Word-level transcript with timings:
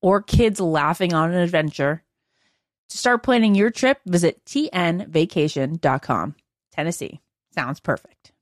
or 0.00 0.22
kids 0.22 0.60
laughing 0.60 1.14
on 1.14 1.32
an 1.32 1.38
adventure. 1.38 2.02
To 2.90 2.98
start 2.98 3.22
planning 3.22 3.54
your 3.54 3.70
trip, 3.70 4.00
visit 4.06 4.44
tnvacation.com. 4.44 6.34
Tennessee 6.72 7.20
sounds 7.54 7.80
perfect. 7.80 8.32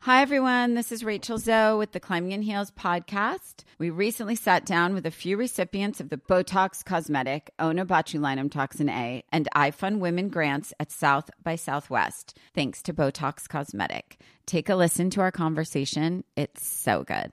Hi, 0.00 0.22
everyone. 0.22 0.74
This 0.74 0.92
is 0.92 1.02
Rachel 1.02 1.36
Zoe 1.36 1.78
with 1.78 1.90
the 1.90 1.98
Climbing 1.98 2.30
in 2.30 2.42
Heels 2.42 2.70
podcast. 2.70 3.64
We 3.78 3.90
recently 3.90 4.36
sat 4.36 4.64
down 4.64 4.94
with 4.94 5.04
a 5.04 5.10
few 5.10 5.36
recipients 5.36 6.00
of 6.00 6.10
the 6.10 6.16
Botox 6.16 6.84
Cosmetic, 6.84 7.50
Onabotulinum 7.58 8.48
Toxin 8.52 8.88
A, 8.88 9.24
and 9.32 9.48
I 9.52 9.72
Fund 9.72 10.00
Women 10.00 10.28
grants 10.28 10.72
at 10.78 10.92
South 10.92 11.28
by 11.42 11.56
Southwest, 11.56 12.38
thanks 12.54 12.82
to 12.82 12.94
Botox 12.94 13.48
Cosmetic. 13.48 14.20
Take 14.46 14.68
a 14.68 14.76
listen 14.76 15.10
to 15.10 15.22
our 15.22 15.32
conversation. 15.32 16.22
It's 16.36 16.64
so 16.64 17.02
good. 17.02 17.32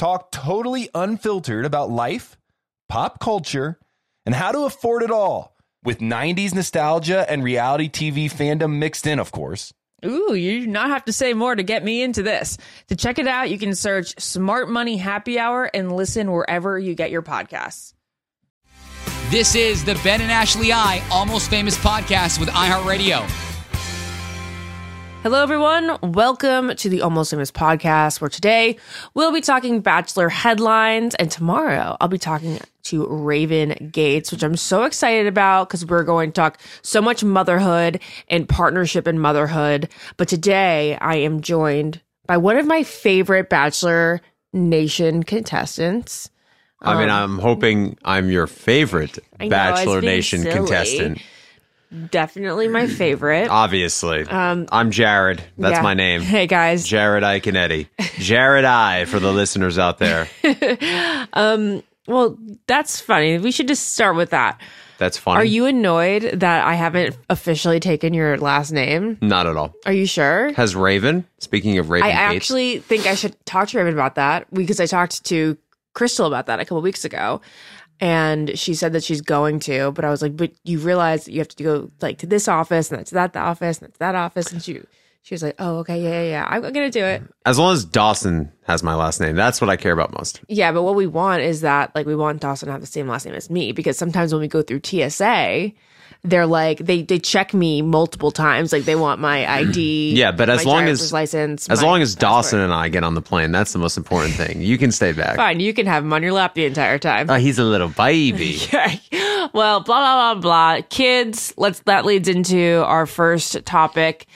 talk 0.00 0.32
totally 0.32 0.88
unfiltered 0.94 1.66
about 1.66 1.90
life, 1.90 2.38
pop 2.88 3.20
culture, 3.20 3.78
and 4.24 4.34
how 4.34 4.50
to 4.50 4.60
afford 4.60 5.02
it 5.02 5.10
all 5.10 5.54
with 5.84 5.98
90s 5.98 6.54
nostalgia 6.54 7.30
and 7.30 7.44
reality 7.44 7.90
TV 7.90 8.32
fandom 8.32 8.78
mixed 8.78 9.06
in, 9.06 9.18
of 9.18 9.30
course. 9.30 9.74
Ooh, 10.02 10.32
you 10.32 10.60
do 10.60 10.66
not 10.68 10.88
have 10.88 11.04
to 11.04 11.12
say 11.12 11.34
more 11.34 11.54
to 11.54 11.62
get 11.62 11.84
me 11.84 12.02
into 12.02 12.22
this. 12.22 12.56
To 12.88 12.96
check 12.96 13.18
it 13.18 13.28
out, 13.28 13.50
you 13.50 13.58
can 13.58 13.74
search 13.74 14.18
Smart 14.18 14.70
Money 14.70 14.96
Happy 14.96 15.38
Hour 15.38 15.64
and 15.74 15.94
listen 15.94 16.32
wherever 16.32 16.78
you 16.78 16.94
get 16.94 17.10
your 17.10 17.22
podcasts. 17.22 17.92
This 19.28 19.54
is 19.54 19.84
the 19.84 20.00
Ben 20.02 20.22
and 20.22 20.32
Ashley 20.32 20.72
I 20.72 21.02
Almost 21.10 21.50
Famous 21.50 21.76
podcast 21.76 22.40
with 22.40 22.48
iHeartRadio. 22.48 23.49
Hello, 25.22 25.42
everyone. 25.42 25.98
Welcome 26.02 26.74
to 26.76 26.88
the 26.88 27.02
Almost 27.02 27.30
Famous 27.32 27.50
podcast, 27.50 28.22
where 28.22 28.30
today 28.30 28.78
we'll 29.12 29.32
be 29.32 29.42
talking 29.42 29.80
Bachelor 29.80 30.30
headlines, 30.30 31.14
and 31.16 31.30
tomorrow 31.30 31.96
I'll 32.00 32.08
be 32.08 32.16
talking 32.16 32.58
to 32.84 33.06
Raven 33.06 33.90
Gates, 33.92 34.32
which 34.32 34.42
I'm 34.42 34.56
so 34.56 34.84
excited 34.84 35.26
about 35.26 35.68
because 35.68 35.84
we're 35.84 36.04
going 36.04 36.30
to 36.32 36.34
talk 36.34 36.58
so 36.80 37.02
much 37.02 37.22
motherhood 37.22 38.00
and 38.28 38.48
partnership 38.48 39.06
in 39.06 39.18
motherhood. 39.18 39.90
But 40.16 40.28
today 40.28 40.96
I 41.02 41.16
am 41.16 41.42
joined 41.42 42.00
by 42.26 42.38
one 42.38 42.56
of 42.56 42.66
my 42.66 42.82
favorite 42.82 43.50
Bachelor 43.50 44.22
Nation 44.54 45.22
contestants. 45.22 46.30
I 46.80 46.98
mean, 46.98 47.10
I'm 47.10 47.38
hoping 47.38 47.98
I'm 48.06 48.30
your 48.30 48.46
favorite 48.46 49.18
Um, 49.38 49.48
know, 49.48 49.50
Bachelor 49.50 50.00
Nation 50.00 50.40
silly. 50.42 50.54
contestant. 50.54 51.20
Definitely 52.10 52.68
my 52.68 52.86
favorite. 52.86 53.48
Obviously. 53.50 54.26
I'm 54.28 54.90
Jared. 54.90 55.42
That's 55.58 55.78
Um, 55.78 55.80
yeah. 55.80 55.82
my 55.82 55.94
name. 55.94 56.20
Hey, 56.20 56.46
guys. 56.46 56.86
Jared 56.86 57.24
Iaconetti. 57.24 57.88
Jared 58.18 58.64
I 58.64 59.04
for 59.06 59.18
the 59.18 59.32
listeners 59.32 59.78
out 59.78 59.98
there. 59.98 60.28
um, 61.32 61.82
Well, 62.06 62.38
that's 62.66 63.00
funny. 63.00 63.38
We 63.38 63.50
should 63.50 63.68
just 63.68 63.92
start 63.92 64.16
with 64.16 64.30
that. 64.30 64.60
That's 64.98 65.16
funny. 65.16 65.40
Are 65.40 65.44
you 65.44 65.64
annoyed 65.66 66.22
that 66.40 66.64
I 66.66 66.74
haven't 66.74 67.16
officially 67.30 67.80
taken 67.80 68.12
your 68.12 68.36
last 68.36 68.70
name? 68.70 69.16
Not 69.22 69.46
at 69.46 69.56
all. 69.56 69.74
Are 69.86 69.92
you 69.92 70.06
sure? 70.06 70.52
Has 70.54 70.76
Raven, 70.76 71.26
speaking 71.38 71.78
of 71.78 71.88
Raven 71.88 72.06
I 72.08 72.12
Gates, 72.32 72.36
actually 72.44 72.78
think 72.80 73.06
I 73.06 73.14
should 73.14 73.34
talk 73.46 73.68
to 73.68 73.78
Raven 73.78 73.94
about 73.94 74.16
that 74.16 74.52
because 74.52 74.78
I 74.78 74.86
talked 74.86 75.24
to 75.26 75.56
Crystal 75.94 76.26
about 76.26 76.46
that 76.46 76.60
a 76.60 76.64
couple 76.64 76.82
weeks 76.82 77.04
ago. 77.04 77.40
And 78.00 78.58
she 78.58 78.74
said 78.74 78.94
that 78.94 79.04
she's 79.04 79.20
going 79.20 79.60
to, 79.60 79.92
but 79.92 80.04
I 80.06 80.10
was 80.10 80.22
like, 80.22 80.36
but 80.36 80.52
you 80.64 80.78
realize 80.78 81.26
that 81.26 81.32
you 81.32 81.38
have 81.38 81.48
to 81.48 81.62
go 81.62 81.90
like 82.00 82.18
to 82.18 82.26
this 82.26 82.48
office 82.48 82.90
and 82.90 82.98
that's 82.98 83.10
that 83.10 83.36
office 83.36 83.78
and 83.78 83.88
that's 83.88 83.98
that 83.98 84.14
office. 84.14 84.50
And 84.52 84.62
she 84.62 84.80
she 85.22 85.34
was 85.34 85.42
like, 85.42 85.54
oh, 85.58 85.78
okay, 85.78 86.02
yeah, 86.02 86.22
yeah, 86.22 86.28
yeah. 86.30 86.46
I'm 86.48 86.62
gonna 86.62 86.90
do 86.90 87.04
it. 87.04 87.22
as 87.44 87.58
long 87.58 87.74
as 87.74 87.84
Dawson 87.84 88.50
has 88.66 88.82
my 88.82 88.94
last 88.94 89.20
name, 89.20 89.36
that's 89.36 89.60
what 89.60 89.68
I 89.68 89.76
care 89.76 89.92
about 89.92 90.12
most. 90.12 90.40
Yeah, 90.48 90.72
but 90.72 90.82
what 90.82 90.94
we 90.94 91.06
want 91.06 91.42
is 91.42 91.60
that 91.60 91.94
like 91.94 92.06
we 92.06 92.16
want 92.16 92.40
Dawson 92.40 92.66
to 92.66 92.72
have 92.72 92.80
the 92.80 92.86
same 92.86 93.06
last 93.06 93.26
name 93.26 93.34
as 93.34 93.50
me 93.50 93.72
because 93.72 93.98
sometimes 93.98 94.32
when 94.32 94.40
we 94.40 94.48
go 94.48 94.62
through 94.62 94.80
TSA, 94.82 95.72
they're 96.22 96.46
like 96.46 96.78
they 96.78 97.02
they 97.02 97.18
check 97.18 97.54
me 97.54 97.82
multiple 97.82 98.30
times. 98.30 98.72
Like 98.72 98.84
they 98.84 98.94
want 98.96 99.20
my 99.20 99.50
ID. 99.60 100.12
Yeah, 100.14 100.32
but 100.32 100.50
as 100.50 100.64
my 100.64 100.70
long 100.70 100.84
as 100.84 101.12
license, 101.12 101.68
as 101.68 101.82
long 101.82 102.02
as 102.02 102.14
Dawson 102.14 102.58
passport. 102.58 102.62
and 102.64 102.72
I 102.72 102.88
get 102.88 103.04
on 103.04 103.14
the 103.14 103.22
plane, 103.22 103.52
that's 103.52 103.72
the 103.72 103.78
most 103.78 103.96
important 103.96 104.34
thing. 104.34 104.60
You 104.60 104.78
can 104.78 104.92
stay 104.92 105.12
back. 105.12 105.36
fine, 105.36 105.60
you 105.60 105.72
can 105.72 105.86
have 105.86 106.04
him 106.04 106.12
on 106.12 106.22
your 106.22 106.32
lap 106.32 106.54
the 106.54 106.64
entire 106.64 106.98
time. 106.98 107.30
Oh, 107.30 107.34
he's 107.34 107.58
a 107.58 107.64
little 107.64 107.88
baby. 107.88 108.58
Okay. 108.70 109.00
Well, 109.52 109.80
blah 109.80 109.98
blah 110.00 110.34
blah 110.34 110.40
blah. 110.40 110.86
Kids. 110.90 111.52
Let's. 111.56 111.80
That 111.80 112.04
leads 112.04 112.28
into 112.28 112.84
our 112.84 113.06
first 113.06 113.64
topic. 113.64 114.26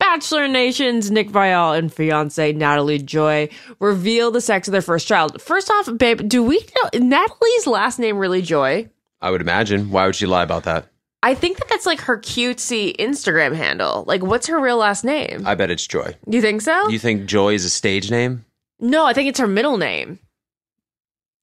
Bachelor 0.00 0.48
Nation's 0.48 1.10
Nick 1.10 1.30
Viall 1.30 1.78
and 1.78 1.92
fiance 1.92 2.52
Natalie 2.52 2.98
Joy 2.98 3.48
reveal 3.78 4.30
the 4.30 4.40
sex 4.40 4.66
of 4.68 4.72
their 4.72 4.82
first 4.82 5.06
child. 5.06 5.40
First 5.40 5.70
off, 5.70 5.88
babe, 5.96 6.28
do 6.28 6.42
we 6.42 6.58
know 6.58 7.06
Natalie's 7.06 7.66
last 7.66 7.98
name 7.98 8.18
really 8.18 8.42
Joy? 8.42 8.88
I 9.20 9.30
would 9.30 9.40
imagine. 9.40 9.90
Why 9.90 10.06
would 10.06 10.16
she 10.16 10.26
lie 10.26 10.42
about 10.42 10.64
that? 10.64 10.88
I 11.24 11.34
think 11.34 11.56
that 11.58 11.68
that's 11.68 11.86
like 11.86 12.00
her 12.02 12.18
cutesy 12.18 12.94
Instagram 12.96 13.56
handle. 13.56 14.04
Like, 14.06 14.22
what's 14.22 14.46
her 14.48 14.60
real 14.60 14.76
last 14.76 15.04
name? 15.04 15.46
I 15.46 15.54
bet 15.54 15.70
it's 15.70 15.86
Joy. 15.86 16.14
you 16.28 16.40
think 16.42 16.60
so? 16.60 16.88
You 16.88 16.98
think 16.98 17.24
Joy 17.26 17.54
is 17.54 17.64
a 17.64 17.70
stage 17.70 18.10
name? 18.10 18.44
no, 18.78 19.06
I 19.06 19.12
think 19.14 19.28
it's 19.30 19.40
her 19.40 19.46
middle 19.46 19.78
name. 19.78 20.18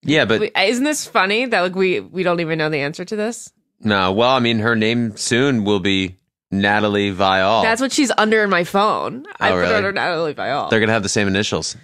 Yeah, 0.03 0.25
but 0.25 0.39
Wait, 0.41 0.51
uh, 0.57 0.61
Isn't 0.61 0.83
this 0.83 1.05
funny 1.07 1.45
that 1.45 1.61
like 1.61 1.75
we 1.75 1.99
we 1.99 2.23
don't 2.23 2.39
even 2.39 2.57
know 2.57 2.69
the 2.69 2.79
answer 2.79 3.03
to 3.05 3.15
this? 3.15 3.51
no. 3.79 4.11
Well, 4.11 4.29
I 4.29 4.39
mean, 4.39 4.59
her 4.59 4.75
name 4.75 5.15
soon 5.17 5.63
will 5.63 5.79
be 5.79 6.17
Natalie 6.51 7.11
Viall. 7.13 7.63
That's 7.63 7.81
what 7.81 7.91
she's 7.91 8.11
under 8.17 8.43
in 8.43 8.49
my 8.49 8.63
phone. 8.63 9.25
Oh, 9.27 9.31
I 9.39 9.49
Oh, 9.49 9.53
put 9.53 9.57
really? 9.59 9.69
her 9.71 9.75
under 9.77 9.91
Natalie 9.93 10.33
Viall. 10.35 10.69
They're 10.69 10.79
gonna 10.79 10.91
have 10.93 11.03
the 11.03 11.09
same 11.09 11.27
initials. 11.27 11.75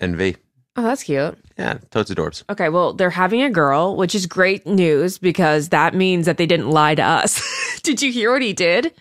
NV. 0.00 0.36
Oh, 0.76 0.82
that's 0.82 1.04
cute. 1.04 1.38
Yeah, 1.58 1.78
totes 1.90 2.10
adorbs. 2.10 2.42
Okay, 2.50 2.68
well, 2.68 2.92
they're 2.92 3.08
having 3.10 3.42
a 3.42 3.50
girl, 3.50 3.96
which 3.96 4.14
is 4.14 4.26
great 4.26 4.66
news 4.66 5.16
because 5.16 5.70
that 5.70 5.94
means 5.94 6.26
that 6.26 6.36
they 6.36 6.46
didn't 6.46 6.70
lie 6.70 6.94
to 6.94 7.02
us. 7.02 7.80
did 7.82 8.02
you 8.02 8.12
hear 8.12 8.30
what 8.32 8.42
he 8.42 8.52
did? 8.52 8.92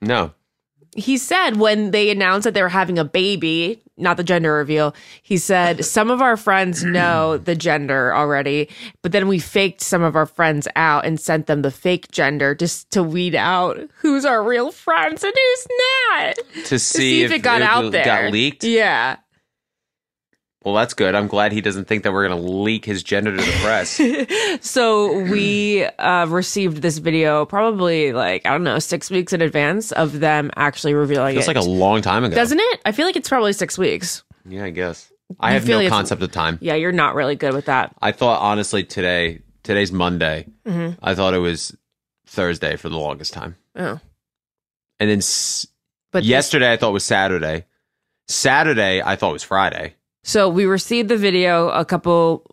No. 0.00 0.32
He 0.96 1.18
said 1.18 1.56
when 1.56 1.90
they 1.92 2.10
announced 2.10 2.44
that 2.44 2.54
they 2.54 2.62
were 2.62 2.68
having 2.68 2.98
a 2.98 3.04
baby, 3.04 3.80
not 3.96 4.16
the 4.16 4.24
gender 4.24 4.54
reveal, 4.54 4.94
he 5.22 5.36
said, 5.36 5.84
Some 5.84 6.10
of 6.10 6.22
our 6.22 6.36
friends 6.38 6.82
know 6.84 7.36
the 7.36 7.54
gender 7.54 8.14
already, 8.14 8.70
but 9.02 9.12
then 9.12 9.28
we 9.28 9.38
faked 9.38 9.82
some 9.82 10.02
of 10.02 10.16
our 10.16 10.26
friends 10.26 10.66
out 10.74 11.04
and 11.04 11.20
sent 11.20 11.46
them 11.46 11.62
the 11.62 11.70
fake 11.70 12.10
gender 12.10 12.54
just 12.54 12.90
to 12.92 13.02
weed 13.02 13.34
out 13.34 13.78
who's 13.98 14.24
our 14.24 14.42
real 14.42 14.72
friends 14.72 15.22
and 15.22 15.34
who's 15.36 15.66
not. 16.08 16.34
To 16.34 16.62
To 16.64 16.78
see, 16.78 16.98
see 16.98 17.22
if, 17.24 17.30
it 17.30 17.42
got 17.42 17.60
out 17.62 17.92
there. 17.92 18.04
Got 18.04 18.32
leaked. 18.32 18.64
Yeah. 18.64 19.16
Well, 20.62 20.74
that's 20.74 20.92
good. 20.92 21.14
I'm 21.14 21.26
glad 21.26 21.52
he 21.52 21.62
doesn't 21.62 21.86
think 21.86 22.02
that 22.02 22.12
we're 22.12 22.28
gonna 22.28 22.40
leak 22.40 22.84
his 22.84 23.02
gender 23.02 23.30
to 23.30 23.36
the 23.42 23.58
press. 23.62 23.98
So 24.62 25.20
we 25.22 25.84
uh, 25.84 26.26
received 26.26 26.82
this 26.82 26.98
video 26.98 27.46
probably 27.46 28.12
like 28.12 28.44
I 28.44 28.50
don't 28.50 28.64
know 28.64 28.78
six 28.78 29.10
weeks 29.10 29.32
in 29.32 29.40
advance 29.40 29.90
of 29.92 30.20
them 30.20 30.50
actually 30.56 30.92
revealing 30.94 31.34
Feels 31.34 31.46
it. 31.46 31.56
like 31.56 31.64
a 31.64 31.68
long 31.68 32.02
time 32.02 32.24
ago. 32.24 32.34
doesn't 32.34 32.60
it? 32.60 32.80
I 32.84 32.92
feel 32.92 33.06
like 33.06 33.16
it's 33.16 33.28
probably 33.28 33.52
six 33.54 33.78
weeks. 33.78 34.22
Yeah, 34.46 34.64
I 34.64 34.70
guess. 34.70 35.10
I 35.38 35.50
You 35.50 35.54
have 35.54 35.64
feel 35.64 35.72
no 35.74 35.76
like 35.78 35.86
it's- 35.86 35.96
concept 35.98 36.22
of 36.22 36.30
time. 36.32 36.58
Yeah, 36.60 36.74
you're 36.74 36.92
not 36.92 37.14
really 37.14 37.36
good 37.36 37.54
with 37.54 37.66
that. 37.66 37.94
I 38.02 38.12
thought 38.12 38.40
honestly 38.42 38.84
today, 38.84 39.40
today's 39.62 39.92
Monday. 39.92 40.46
Mm-hmm. 40.66 40.98
I 41.02 41.14
thought 41.14 41.32
it 41.34 41.38
was 41.38 41.74
Thursday 42.26 42.76
for 42.76 42.88
the 42.90 42.98
longest 42.98 43.32
time, 43.32 43.56
Oh, 43.76 43.98
and 44.98 45.08
then 45.10 45.18
s- 45.18 45.66
but 46.12 46.20
this- 46.20 46.28
yesterday 46.28 46.70
I 46.72 46.76
thought 46.76 46.92
was 46.92 47.04
Saturday. 47.04 47.64
Saturday 48.28 49.00
I 49.02 49.16
thought 49.16 49.30
it 49.30 49.34
was 49.34 49.42
Friday. 49.42 49.94
So 50.22 50.48
we 50.48 50.66
received 50.66 51.08
the 51.08 51.16
video 51.16 51.68
a 51.70 51.84
couple 51.84 52.44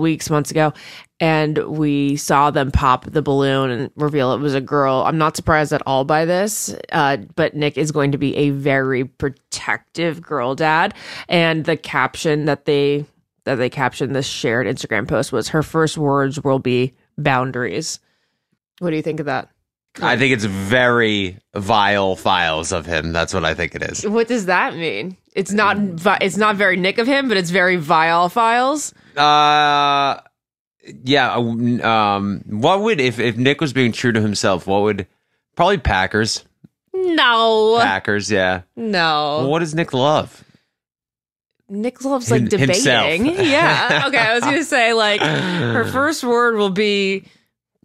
weeks, 0.00 0.30
months 0.30 0.50
ago, 0.50 0.72
and 1.20 1.58
we 1.58 2.16
saw 2.16 2.50
them 2.50 2.70
pop 2.70 3.04
the 3.06 3.22
balloon 3.22 3.70
and 3.70 3.90
reveal 3.96 4.32
it 4.32 4.40
was 4.40 4.54
a 4.54 4.60
girl. 4.60 5.02
I'm 5.06 5.18
not 5.18 5.36
surprised 5.36 5.72
at 5.72 5.82
all 5.86 6.04
by 6.04 6.24
this, 6.24 6.74
uh, 6.92 7.18
but 7.34 7.54
Nick 7.54 7.76
is 7.76 7.92
going 7.92 8.12
to 8.12 8.18
be 8.18 8.36
a 8.36 8.50
very 8.50 9.04
protective 9.04 10.22
girl 10.22 10.54
dad, 10.54 10.94
and 11.28 11.64
the 11.64 11.76
caption 11.76 12.44
that 12.46 12.64
they 12.64 13.04
that 13.44 13.56
they 13.56 13.70
captioned 13.70 14.14
this 14.14 14.26
shared 14.26 14.66
Instagram 14.66 15.08
post 15.08 15.32
was 15.32 15.48
her 15.48 15.62
first 15.62 15.96
words 15.96 16.42
will 16.44 16.58
be 16.58 16.94
boundaries. 17.16 17.98
What 18.78 18.90
do 18.90 18.96
you 18.96 19.02
think 19.02 19.20
of 19.20 19.26
that? 19.26 19.48
I 20.00 20.16
think 20.16 20.32
it's 20.32 20.44
very 20.44 21.38
Viall 21.56 22.16
Files 22.18 22.70
of 22.72 22.86
him. 22.86 23.12
That's 23.12 23.34
what 23.34 23.44
I 23.44 23.54
think 23.54 23.74
it 23.74 23.82
is. 23.82 24.06
What 24.06 24.28
does 24.28 24.46
that 24.46 24.76
mean? 24.76 25.16
It's 25.34 25.50
not 25.52 25.76
vi- 25.76 26.18
it's 26.20 26.36
not 26.36 26.56
very 26.56 26.76
Nick 26.76 26.98
of 26.98 27.06
him, 27.06 27.28
but 27.28 27.36
it's 27.36 27.50
very 27.50 27.76
Viall 27.78 28.30
Files. 28.30 28.92
Uh, 29.16 30.20
yeah. 31.04 31.34
Um, 31.34 32.42
what 32.46 32.80
would 32.82 33.00
if 33.00 33.18
if 33.18 33.36
Nick 33.36 33.60
was 33.60 33.72
being 33.72 33.90
true 33.92 34.12
to 34.12 34.20
himself? 34.20 34.66
What 34.66 34.82
would 34.82 35.06
probably 35.56 35.78
Packers? 35.78 36.44
No, 36.94 37.78
Packers, 37.80 38.30
yeah. 38.30 38.62
no. 38.76 39.38
Well, 39.40 39.50
what 39.50 39.58
does 39.60 39.74
Nick 39.74 39.92
love? 39.92 40.44
Nick 41.68 42.02
loves 42.04 42.30
like 42.30 42.42
Him- 42.42 42.48
debating. 42.48 43.24
himself. 43.26 43.46
yeah. 43.46 44.04
Okay, 44.06 44.18
I 44.18 44.34
was 44.34 44.42
gonna 44.44 44.64
say 44.64 44.92
like 44.94 45.20
her 45.20 45.84
first 45.92 46.24
word 46.24 46.56
will 46.56 46.70
be 46.70 47.24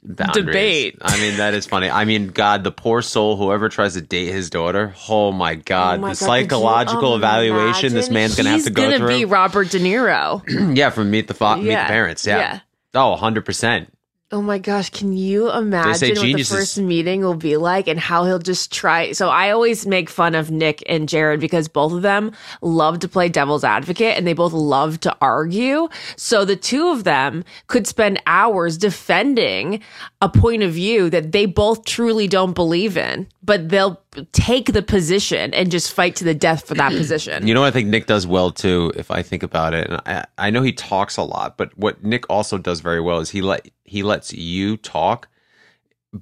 Boundaries. 0.05 0.45
Debate. 0.45 0.97
I 1.01 1.17
mean, 1.17 1.37
that 1.37 1.53
is 1.53 1.65
funny. 1.65 1.89
I 1.89 2.03
mean, 2.05 2.27
God, 2.27 2.63
the 2.65 2.71
poor 2.71 3.01
soul, 3.01 3.37
whoever 3.37 3.69
tries 3.69 3.93
to 3.93 4.01
date 4.01 4.31
his 4.33 4.49
daughter. 4.49 4.93
Oh 5.07 5.31
my 5.31 5.55
God, 5.55 5.99
Oh 5.99 6.01
my 6.01 6.07
the 6.13 6.19
God, 6.19 6.25
psychological 6.25 7.01
could 7.01 7.09
you 7.11 7.15
evaluation 7.15 7.93
this 7.93 8.09
man's 8.09 8.35
gonna 8.35 8.49
have 8.49 8.63
to 8.65 8.69
go 8.69 8.83
It's 8.83 8.97
gonna 8.99 9.07
through. 9.07 9.17
be 9.19 9.25
Robert 9.25 9.69
De 9.69 9.79
Niro. 9.79 10.43
yeah, 10.77 10.89
from 10.89 11.09
Meet 11.09 11.27
the 11.29 11.33
Fa- 11.33 11.55
Meet 11.57 11.69
the 11.69 11.75
Parents. 11.75 12.27
Yeah. 12.27 12.37
Yeah. 12.37 12.59
Oh, 12.95 13.11
100 13.11 13.45
percent. 13.45 13.93
Oh 14.33 14.41
my 14.41 14.57
gosh, 14.57 14.89
can 14.89 15.13
you 15.13 15.51
imagine 15.51 16.17
what 16.17 16.25
the 16.25 16.41
first 16.41 16.79
meeting 16.79 17.21
will 17.21 17.35
be 17.35 17.55
like 17.55 17.87
and 17.87 17.99
how 17.99 18.25
he'll 18.25 18.39
just 18.39 18.73
try? 18.73 19.11
So 19.11 19.29
I 19.29 19.51
always 19.51 19.85
make 19.85 20.09
fun 20.09 20.33
of 20.33 20.49
Nick 20.49 20.81
and 20.89 21.07
Jared 21.07 21.39
because 21.39 21.67
both 21.67 21.93
of 21.93 22.01
them 22.01 22.31
love 22.59 22.97
to 22.99 23.07
play 23.07 23.29
devil's 23.29 23.63
advocate 23.63 24.17
and 24.17 24.25
they 24.25 24.33
both 24.33 24.51
love 24.51 24.99
to 25.01 25.15
argue. 25.21 25.87
So 26.15 26.45
the 26.45 26.55
two 26.55 26.89
of 26.89 27.03
them 27.03 27.43
could 27.67 27.85
spend 27.85 28.23
hours 28.25 28.75
defending 28.75 29.83
a 30.19 30.29
point 30.29 30.63
of 30.63 30.71
view 30.73 31.11
that 31.11 31.31
they 31.31 31.45
both 31.45 31.85
truly 31.85 32.27
don't 32.27 32.53
believe 32.53 32.97
in, 32.97 33.27
but 33.43 33.69
they'll 33.69 34.01
take 34.31 34.73
the 34.73 34.81
position 34.81 35.53
and 35.53 35.69
just 35.69 35.93
fight 35.93 36.15
to 36.15 36.23
the 36.23 36.33
death 36.33 36.67
for 36.67 36.73
that 36.73 36.91
position. 36.97 37.45
You 37.45 37.53
know 37.53 37.61
what 37.61 37.67
I 37.67 37.71
think 37.71 37.89
Nick 37.89 38.07
does 38.07 38.25
well 38.25 38.49
too, 38.49 38.91
if 38.95 39.11
I 39.11 39.21
think 39.21 39.43
about 39.43 39.75
it. 39.75 39.87
And 39.89 40.01
I, 40.07 40.25
I 40.39 40.49
know 40.49 40.63
he 40.63 40.73
talks 40.73 41.17
a 41.17 41.23
lot, 41.23 41.55
but 41.55 41.77
what 41.77 42.03
Nick 42.03 42.27
also 42.31 42.57
does 42.57 42.79
very 42.79 42.99
well 42.99 43.19
is 43.19 43.29
he 43.29 43.43
let 43.43 43.69
he 43.93 44.03
lets 44.03 44.33
you 44.33 44.75
talk, 44.77 45.27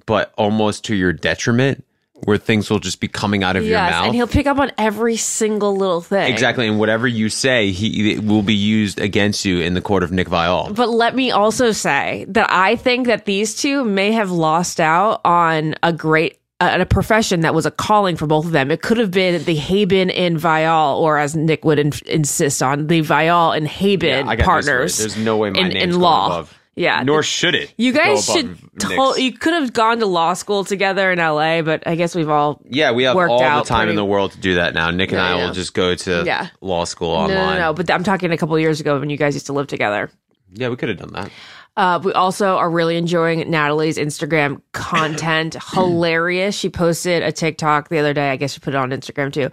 but 0.06 0.32
almost 0.38 0.84
to 0.84 0.94
your 0.94 1.12
detriment, 1.12 1.84
where 2.24 2.38
things 2.38 2.70
will 2.70 2.78
just 2.78 3.00
be 3.00 3.08
coming 3.08 3.42
out 3.42 3.56
of 3.56 3.64
your 3.64 3.72
Yes, 3.72 3.90
mouth. 3.90 4.06
and 4.06 4.14
he'll 4.14 4.28
pick 4.28 4.46
up 4.46 4.58
on 4.58 4.70
every 4.78 5.16
single 5.16 5.76
little 5.76 6.00
thing. 6.00 6.30
Exactly, 6.32 6.68
and 6.68 6.78
whatever 6.78 7.08
you 7.08 7.28
say, 7.28 7.72
he 7.72 8.12
it 8.12 8.22
will 8.24 8.42
be 8.42 8.54
used 8.54 9.00
against 9.00 9.44
you 9.44 9.58
in 9.60 9.74
the 9.74 9.80
court 9.80 10.02
of 10.04 10.12
Nick 10.12 10.28
Viall. 10.28 10.72
But 10.74 10.88
let 10.88 11.16
me 11.16 11.30
also 11.32 11.72
say 11.72 12.24
that 12.28 12.46
I 12.48 12.76
think 12.76 13.08
that 13.08 13.24
these 13.24 13.56
two 13.56 13.84
may 13.84 14.12
have 14.12 14.30
lost 14.30 14.78
out 14.80 15.20
on 15.24 15.74
a 15.82 15.92
great 15.92 16.38
uh, 16.60 16.76
a 16.80 16.86
profession 16.86 17.40
that 17.40 17.54
was 17.54 17.66
a 17.66 17.72
calling 17.72 18.14
for 18.14 18.28
both 18.28 18.46
of 18.46 18.52
them. 18.52 18.70
It 18.70 18.82
could 18.82 18.98
have 18.98 19.10
been 19.10 19.42
the 19.42 19.56
Haibon 19.56 20.12
and 20.16 20.36
Viall, 20.38 21.00
or 21.00 21.18
as 21.18 21.34
Nick 21.34 21.64
would 21.64 21.80
in- 21.80 21.92
insist 22.06 22.62
on, 22.62 22.86
the 22.86 23.00
Viall 23.00 23.56
and 23.56 23.66
Haibon 23.66 24.26
Yeah, 24.38 24.44
partners. 24.44 24.96
This. 24.96 25.14
There's 25.14 25.24
no 25.24 25.38
way 25.38 25.50
my 25.50 25.58
in, 25.58 25.68
name's 25.70 25.94
in 25.96 26.00
law. 26.00 26.26
above. 26.26 26.56
Yeah, 26.74 27.02
Nor 27.02 27.22
should 27.22 27.54
it. 27.54 27.74
you 27.76 27.92
guys 27.92 28.24
should. 28.24 28.56
To- 28.80 29.14
you 29.18 29.32
could 29.32 29.52
have 29.52 29.74
gone 29.74 29.98
to 29.98 30.06
law 30.06 30.32
school 30.32 30.64
together 30.64 31.12
in 31.12 31.18
L.A., 31.18 31.60
but 31.60 31.86
I 31.86 31.96
guess 31.96 32.14
we've 32.14 32.30
all 32.30 32.62
yeah, 32.64 32.92
we 32.92 33.02
have 33.04 33.14
worked 33.14 33.30
all 33.30 33.62
the 33.62 33.68
time 33.68 33.90
in 33.90 33.96
the 33.96 34.04
world 34.04 34.32
to 34.32 34.38
do 34.38 34.54
that 34.54 34.72
now. 34.72 34.90
Nick 34.90 35.10
and 35.10 35.18
Yeah, 35.18 35.26
I 35.34 35.36
yeah. 35.36 35.46
will 35.46 35.52
just 35.52 35.74
go 35.74 35.94
to 35.94 36.22
Yeah. 36.24 36.48
law 36.62 36.84
school 36.84 37.10
no, 37.14 37.22
online. 37.24 37.58
no, 37.58 37.58
no. 37.58 37.72
But 37.74 37.90
I'm 37.90 38.02
talking 38.04 38.32
a 38.32 38.38
couple 38.38 38.58
years 38.58 38.80
ago 38.80 38.98
when 38.98 39.10
you 39.10 39.18
guys 39.18 39.34
used 39.34 39.46
to 39.46 39.52
live 39.52 39.66
together. 39.66 40.10
Yeah, 40.54 40.70
we 40.70 40.76
could 40.76 40.88
have 40.88 40.98
done 40.98 41.12
that. 41.12 41.30
Uh, 41.76 42.00
we 42.02 42.12
also 42.14 42.56
are 42.56 42.70
really 42.70 42.96
enjoying 42.96 43.40
Natalie's 43.50 43.98
Instagram 43.98 44.62
content. 44.72 45.56
Hilarious. 45.74 46.54
She 46.54 46.68
posted 46.70 47.22
a 47.22 47.32
TikTok 47.32 47.90
the 47.90 47.98
other 47.98 48.14
day. 48.14 48.30
I 48.30 48.36
guess 48.36 48.54
she 48.54 48.60
put 48.60 48.72
it 48.74 48.76
on 48.78 48.90
Instagram 48.90 49.30
too. 49.32 49.50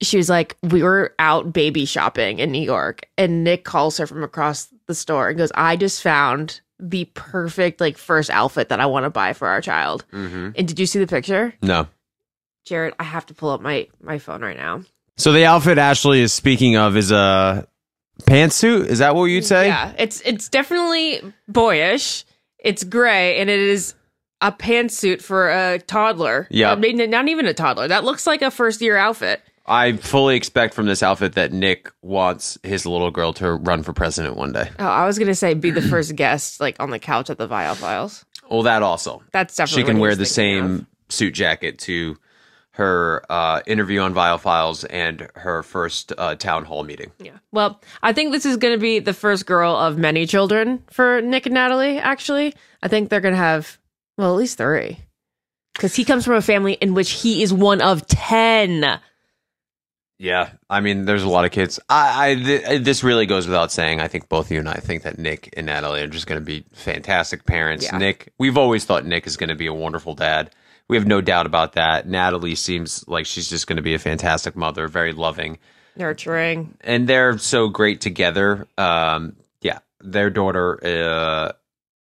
She 0.00 0.16
was 0.16 0.28
like, 0.30 0.56
We 0.62 0.82
were 0.82 1.14
out 1.18 1.52
baby 1.52 1.84
shopping 1.84 2.38
in 2.38 2.52
New 2.52 2.62
York, 2.62 3.02
and 3.18 3.44
Nick 3.44 3.64
calls 3.64 3.98
her 3.98 4.06
from 4.06 4.22
across 4.22 4.68
the 4.88 4.94
store 4.94 5.28
and 5.28 5.38
goes, 5.38 5.52
I 5.54 5.76
just 5.76 6.02
found 6.02 6.60
the 6.80 7.04
perfect 7.14 7.80
like 7.80 7.96
first 7.96 8.30
outfit 8.30 8.70
that 8.70 8.80
I 8.80 8.86
want 8.86 9.04
to 9.04 9.10
buy 9.10 9.32
for 9.34 9.46
our 9.48 9.60
child. 9.60 10.04
hmm 10.10 10.50
And 10.56 10.66
did 10.66 10.80
you 10.80 10.86
see 10.86 10.98
the 10.98 11.06
picture? 11.06 11.54
No. 11.62 11.86
Jared, 12.64 12.94
I 12.98 13.04
have 13.04 13.26
to 13.26 13.34
pull 13.34 13.50
up 13.50 13.60
my 13.60 13.86
my 14.02 14.18
phone 14.18 14.42
right 14.42 14.56
now. 14.56 14.82
So 15.16 15.32
the 15.32 15.44
outfit 15.44 15.78
Ashley 15.78 16.20
is 16.20 16.32
speaking 16.32 16.76
of 16.76 16.96
is 16.96 17.10
a 17.12 17.66
pantsuit. 18.22 18.86
Is 18.86 18.98
that 18.98 19.14
what 19.14 19.24
you'd 19.24 19.44
say? 19.44 19.68
Yeah, 19.68 19.92
it's 19.98 20.20
it's 20.22 20.48
definitely 20.48 21.20
boyish. 21.46 22.24
It's 22.58 22.84
gray 22.84 23.38
and 23.40 23.48
it 23.50 23.60
is 23.60 23.94
a 24.40 24.52
pantsuit 24.52 25.20
for 25.22 25.48
a 25.50 25.78
toddler. 25.80 26.46
Yeah. 26.50 26.70
I 26.72 26.76
mean, 26.76 27.10
not 27.10 27.28
even 27.28 27.46
a 27.46 27.54
toddler. 27.54 27.88
That 27.88 28.04
looks 28.04 28.26
like 28.26 28.42
a 28.42 28.50
first 28.50 28.80
year 28.80 28.96
outfit. 28.96 29.40
I 29.68 29.92
fully 29.96 30.36
expect 30.36 30.74
from 30.74 30.86
this 30.86 31.02
outfit 31.02 31.34
that 31.34 31.52
Nick 31.52 31.92
wants 32.02 32.58
his 32.62 32.86
little 32.86 33.10
girl 33.10 33.32
to 33.34 33.52
run 33.52 33.82
for 33.82 33.92
president 33.92 34.36
one 34.36 34.52
day. 34.52 34.70
Oh, 34.78 34.86
I 34.86 35.06
was 35.06 35.18
gonna 35.18 35.34
say 35.34 35.54
be 35.54 35.70
the 35.70 35.82
first 35.82 36.16
guest, 36.16 36.60
like 36.60 36.76
on 36.80 36.90
the 36.90 36.98
couch 36.98 37.28
at 37.30 37.38
the 37.38 37.46
Viall 37.46 37.76
Files. 37.76 38.24
Well, 38.50 38.62
that 38.62 38.82
also. 38.82 39.22
That's 39.32 39.54
definitely 39.54 39.82
She 39.82 39.86
can 39.86 39.98
wear 39.98 40.14
the 40.16 40.24
same 40.26 40.86
suit 41.10 41.34
jacket 41.34 41.78
to 41.80 42.16
her 42.70 43.24
uh, 43.28 43.60
interview 43.66 44.00
on 44.00 44.14
Viall 44.14 44.40
Files 44.40 44.84
and 44.84 45.28
her 45.34 45.62
first 45.62 46.12
uh, 46.16 46.36
town 46.36 46.64
hall 46.64 46.84
meeting. 46.84 47.10
Yeah. 47.18 47.38
Well, 47.50 47.80
I 48.02 48.12
think 48.12 48.32
this 48.32 48.46
is 48.46 48.56
gonna 48.56 48.78
be 48.78 49.00
the 49.00 49.12
first 49.12 49.46
girl 49.46 49.76
of 49.76 49.98
many 49.98 50.26
children 50.26 50.82
for 50.90 51.20
Nick 51.20 51.46
and 51.46 51.54
Natalie. 51.54 51.98
Actually, 51.98 52.54
I 52.82 52.88
think 52.88 53.10
they're 53.10 53.20
gonna 53.20 53.36
have 53.36 53.78
well 54.16 54.32
at 54.32 54.38
least 54.38 54.58
three, 54.58 54.98
because 55.74 55.94
he 55.94 56.04
comes 56.04 56.24
from 56.24 56.34
a 56.34 56.42
family 56.42 56.74
in 56.74 56.94
which 56.94 57.10
he 57.10 57.42
is 57.42 57.52
one 57.52 57.80
of 57.82 58.06
ten. 58.06 59.00
Yeah, 60.20 60.50
I 60.68 60.80
mean, 60.80 61.04
there's 61.04 61.22
a 61.22 61.28
lot 61.28 61.44
of 61.44 61.52
kids. 61.52 61.78
I, 61.88 62.30
I 62.30 62.34
th- 62.34 62.82
this 62.82 63.04
really 63.04 63.24
goes 63.24 63.46
without 63.46 63.70
saying. 63.70 64.00
I 64.00 64.08
think 64.08 64.28
both 64.28 64.50
you 64.50 64.58
and 64.58 64.68
I 64.68 64.74
think 64.74 65.04
that 65.04 65.16
Nick 65.16 65.54
and 65.56 65.66
Natalie 65.66 66.02
are 66.02 66.08
just 66.08 66.26
going 66.26 66.40
to 66.40 66.44
be 66.44 66.64
fantastic 66.72 67.46
parents. 67.46 67.84
Yeah. 67.84 67.98
Nick, 67.98 68.32
we've 68.36 68.58
always 68.58 68.84
thought 68.84 69.06
Nick 69.06 69.28
is 69.28 69.36
going 69.36 69.48
to 69.50 69.54
be 69.54 69.68
a 69.68 69.72
wonderful 69.72 70.14
dad. 70.14 70.50
We 70.88 70.96
have 70.96 71.06
no 71.06 71.20
doubt 71.20 71.46
about 71.46 71.74
that. 71.74 72.08
Natalie 72.08 72.56
seems 72.56 73.06
like 73.06 73.26
she's 73.26 73.48
just 73.48 73.68
going 73.68 73.76
to 73.76 73.82
be 73.82 73.94
a 73.94 73.98
fantastic 73.98 74.56
mother, 74.56 74.88
very 74.88 75.12
loving, 75.12 75.58
Nurturing. 75.96 76.74
and 76.80 77.06
they're 77.08 77.38
so 77.38 77.68
great 77.68 78.00
together. 78.00 78.66
Um, 78.76 79.36
yeah, 79.60 79.78
their 80.00 80.30
daughter 80.30 80.80
uh, 80.84 81.52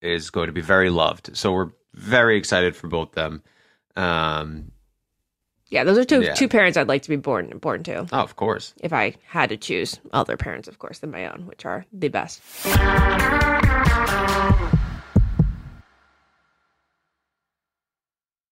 is 0.02 0.32
going 0.32 0.48
to 0.48 0.54
be 0.54 0.62
very 0.62 0.90
loved. 0.90 1.38
So 1.38 1.52
we're 1.52 1.72
very 1.94 2.38
excited 2.38 2.76
for 2.76 2.88
both 2.88 3.12
them. 3.12 3.44
Um, 3.96 4.72
Yeah, 5.70 5.84
those 5.84 5.98
are 6.00 6.04
two 6.04 6.22
Yeah. 6.22 6.34
two 6.34 6.48
parents 6.48 6.78
I'd 6.78 6.88
like 6.88 7.04
to 7.04 7.10
be 7.10 7.16
born 7.16 7.48
born 7.60 7.84
to. 7.84 8.00
oh, 8.12 8.20
of 8.20 8.36
course. 8.36 8.74
If 8.82 8.92
I 8.94 9.16
had 9.28 9.50
to 9.50 9.58
choose 9.58 10.00
other 10.12 10.36
parents, 10.38 10.68
of 10.68 10.80
course, 10.80 11.00
than 11.00 11.12
my 11.12 11.26
own, 11.28 11.46
which 11.46 11.66
are 11.66 11.86
the 11.94 12.08
best. 12.10 12.42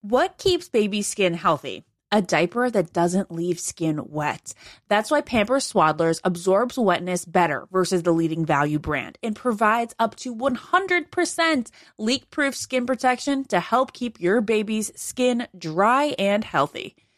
What 0.02 0.38
keeps 0.38 0.68
baby 0.68 1.02
skin 1.02 1.34
healthy? 1.34 1.84
A 2.10 2.22
diaper 2.22 2.70
that 2.70 2.94
doesn't 2.94 3.30
leave 3.30 3.60
skin 3.60 4.00
wet. 4.08 4.54
That's 4.88 5.10
why 5.10 5.20
Pampers 5.20 5.70
Swaddlers 5.70 6.20
absorbs 6.24 6.78
wetness 6.78 7.26
better 7.26 7.66
versus 7.70 8.02
the 8.02 8.12
leading 8.12 8.46
value 8.46 8.78
brand 8.78 9.18
and 9.22 9.36
provides 9.36 9.94
up 9.98 10.16
to 10.16 10.34
100% 10.34 11.70
leak 11.98 12.30
proof 12.30 12.56
skin 12.56 12.86
protection 12.86 13.44
to 13.48 13.60
help 13.60 13.92
keep 13.92 14.18
your 14.20 14.40
baby's 14.40 14.90
skin 14.98 15.48
dry 15.58 16.14
and 16.18 16.44
healthy. 16.44 16.96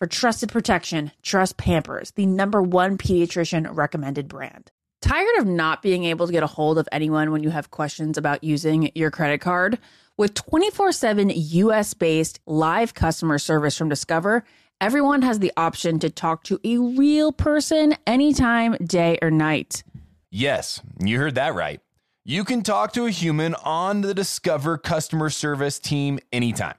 For 0.00 0.06
trusted 0.06 0.48
protection, 0.48 1.12
trust 1.20 1.58
Pampers, 1.58 2.12
the 2.12 2.24
number 2.24 2.62
one 2.62 2.96
pediatrician 2.96 3.68
recommended 3.76 4.28
brand. 4.28 4.72
Tired 5.02 5.36
of 5.38 5.46
not 5.46 5.82
being 5.82 6.04
able 6.04 6.26
to 6.26 6.32
get 6.32 6.42
a 6.42 6.46
hold 6.46 6.78
of 6.78 6.88
anyone 6.90 7.30
when 7.32 7.42
you 7.42 7.50
have 7.50 7.70
questions 7.70 8.16
about 8.16 8.42
using 8.42 8.90
your 8.94 9.10
credit 9.10 9.42
card? 9.42 9.78
With 10.16 10.32
24 10.32 10.92
7 10.92 11.30
US 11.34 11.92
based 11.92 12.40
live 12.46 12.94
customer 12.94 13.36
service 13.36 13.76
from 13.76 13.90
Discover, 13.90 14.42
everyone 14.80 15.20
has 15.20 15.38
the 15.38 15.52
option 15.58 15.98
to 15.98 16.08
talk 16.08 16.44
to 16.44 16.58
a 16.64 16.78
real 16.78 17.30
person 17.30 17.94
anytime, 18.06 18.76
day 18.82 19.18
or 19.20 19.30
night. 19.30 19.82
Yes, 20.30 20.80
you 20.98 21.18
heard 21.18 21.34
that 21.34 21.54
right. 21.54 21.82
You 22.24 22.44
can 22.44 22.62
talk 22.62 22.94
to 22.94 23.04
a 23.04 23.10
human 23.10 23.54
on 23.54 24.00
the 24.00 24.14
Discover 24.14 24.78
customer 24.78 25.28
service 25.28 25.78
team 25.78 26.18
anytime. 26.32 26.76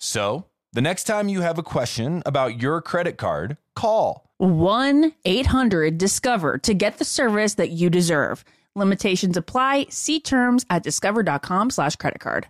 So, 0.00 0.46
the 0.72 0.80
next 0.80 1.04
time 1.04 1.28
you 1.28 1.42
have 1.42 1.58
a 1.58 1.62
question 1.62 2.22
about 2.24 2.60
your 2.60 2.80
credit 2.80 3.18
card, 3.18 3.56
call 3.76 4.30
1 4.38 5.12
800 5.24 5.98
Discover 5.98 6.58
to 6.58 6.74
get 6.74 6.98
the 6.98 7.04
service 7.04 7.54
that 7.54 7.70
you 7.70 7.90
deserve. 7.90 8.44
Limitations 8.74 9.36
apply. 9.36 9.86
See 9.90 10.18
terms 10.18 10.64
at 10.70 10.82
discover.com 10.82 11.70
slash 11.70 11.96
credit 11.96 12.20
card. 12.20 12.46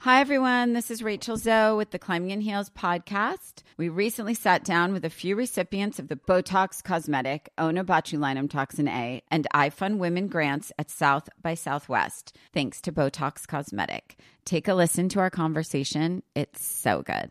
Hi, 0.00 0.20
everyone. 0.20 0.72
This 0.72 0.90
is 0.90 1.00
Rachel 1.00 1.36
Zoe 1.36 1.76
with 1.76 1.92
the 1.92 1.98
Climbing 2.00 2.32
in 2.32 2.40
Heels 2.40 2.70
podcast. 2.70 3.62
We 3.76 3.88
recently 3.88 4.34
sat 4.34 4.64
down 4.64 4.92
with 4.92 5.04
a 5.04 5.10
few 5.10 5.36
recipients 5.36 6.00
of 6.00 6.08
the 6.08 6.16
Botox 6.16 6.82
Cosmetic, 6.82 7.50
Onabotulinum 7.56 8.50
Toxin 8.50 8.88
A, 8.88 9.22
and 9.30 9.46
iFund 9.54 9.98
Women 9.98 10.26
grants 10.26 10.72
at 10.76 10.90
South 10.90 11.28
by 11.40 11.54
Southwest, 11.54 12.36
thanks 12.52 12.80
to 12.80 12.90
Botox 12.90 13.46
Cosmetic. 13.46 14.18
Take 14.44 14.66
a 14.66 14.74
listen 14.74 15.08
to 15.10 15.20
our 15.20 15.30
conversation. 15.30 16.24
It's 16.34 16.66
so 16.66 17.02
good. 17.02 17.30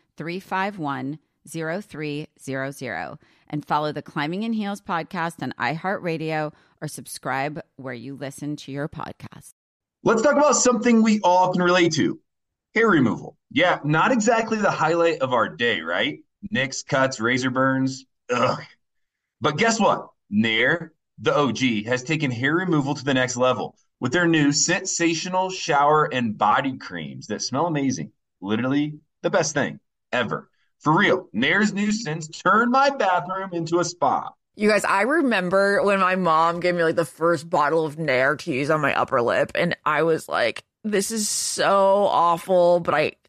351 0.21 1.17
0300 1.49 3.17
and 3.49 3.65
follow 3.65 3.91
the 3.91 4.03
Climbing 4.03 4.43
in 4.43 4.53
Heels 4.53 4.79
podcast 4.79 5.41
on 5.41 5.51
iHeartRadio 5.59 6.53
or 6.79 6.87
subscribe 6.87 7.59
where 7.77 7.95
you 7.95 8.15
listen 8.15 8.55
to 8.57 8.71
your 8.71 8.87
podcast. 8.87 9.53
Let's 10.03 10.21
talk 10.21 10.33
about 10.33 10.55
something 10.55 11.01
we 11.01 11.21
all 11.23 11.51
can 11.51 11.63
relate 11.63 11.93
to 11.93 12.19
hair 12.75 12.87
removal. 12.87 13.35
Yeah, 13.49 13.79
not 13.83 14.11
exactly 14.11 14.59
the 14.59 14.69
highlight 14.69 15.21
of 15.21 15.33
our 15.33 15.49
day, 15.49 15.81
right? 15.81 16.19
Nicks, 16.51 16.83
cuts, 16.83 17.19
razor 17.19 17.49
burns. 17.49 18.05
Ugh. 18.31 18.61
But 19.41 19.57
guess 19.57 19.79
what? 19.79 20.09
Nair, 20.29 20.93
the 21.17 21.35
OG, 21.35 21.85
has 21.87 22.03
taken 22.03 22.29
hair 22.29 22.53
removal 22.53 22.93
to 22.93 23.03
the 23.03 23.15
next 23.15 23.37
level 23.37 23.75
with 23.99 24.11
their 24.11 24.27
new 24.27 24.51
sensational 24.51 25.49
shower 25.49 26.05
and 26.13 26.37
body 26.37 26.77
creams 26.77 27.25
that 27.27 27.41
smell 27.41 27.65
amazing. 27.65 28.11
Literally 28.39 28.99
the 29.23 29.31
best 29.31 29.55
thing 29.55 29.79
ever. 30.11 30.49
For 30.79 30.97
real, 30.97 31.27
Nair's 31.31 31.73
scents 32.03 32.27
turned 32.27 32.71
my 32.71 32.89
bathroom 32.89 33.49
into 33.53 33.79
a 33.79 33.85
spa. 33.85 34.31
You 34.55 34.67
guys, 34.67 34.83
I 34.83 35.03
remember 35.03 35.81
when 35.83 35.99
my 35.99 36.15
mom 36.15 36.59
gave 36.59 36.75
me 36.75 36.83
like 36.83 36.95
the 36.95 37.05
first 37.05 37.49
bottle 37.49 37.85
of 37.85 37.97
Nair 37.97 38.35
to 38.37 38.51
use 38.51 38.69
on 38.69 38.81
my 38.81 38.93
upper 38.93 39.21
lip, 39.21 39.51
and 39.55 39.77
I 39.85 40.03
was 40.03 40.27
like, 40.27 40.63
this 40.83 41.11
is 41.11 41.29
so 41.29 42.07
awful, 42.09 42.79
but 42.79 42.93
I 42.93 43.13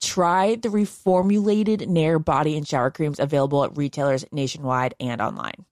Try 0.00 0.54
the 0.54 0.68
reformulated 0.68 1.86
Nair 1.86 2.18
body 2.18 2.56
and 2.56 2.66
shower 2.66 2.90
creams 2.90 3.18
available 3.18 3.64
at 3.64 3.76
retailers 3.76 4.24
nationwide 4.32 4.94
and 5.00 5.20
online. 5.20 5.64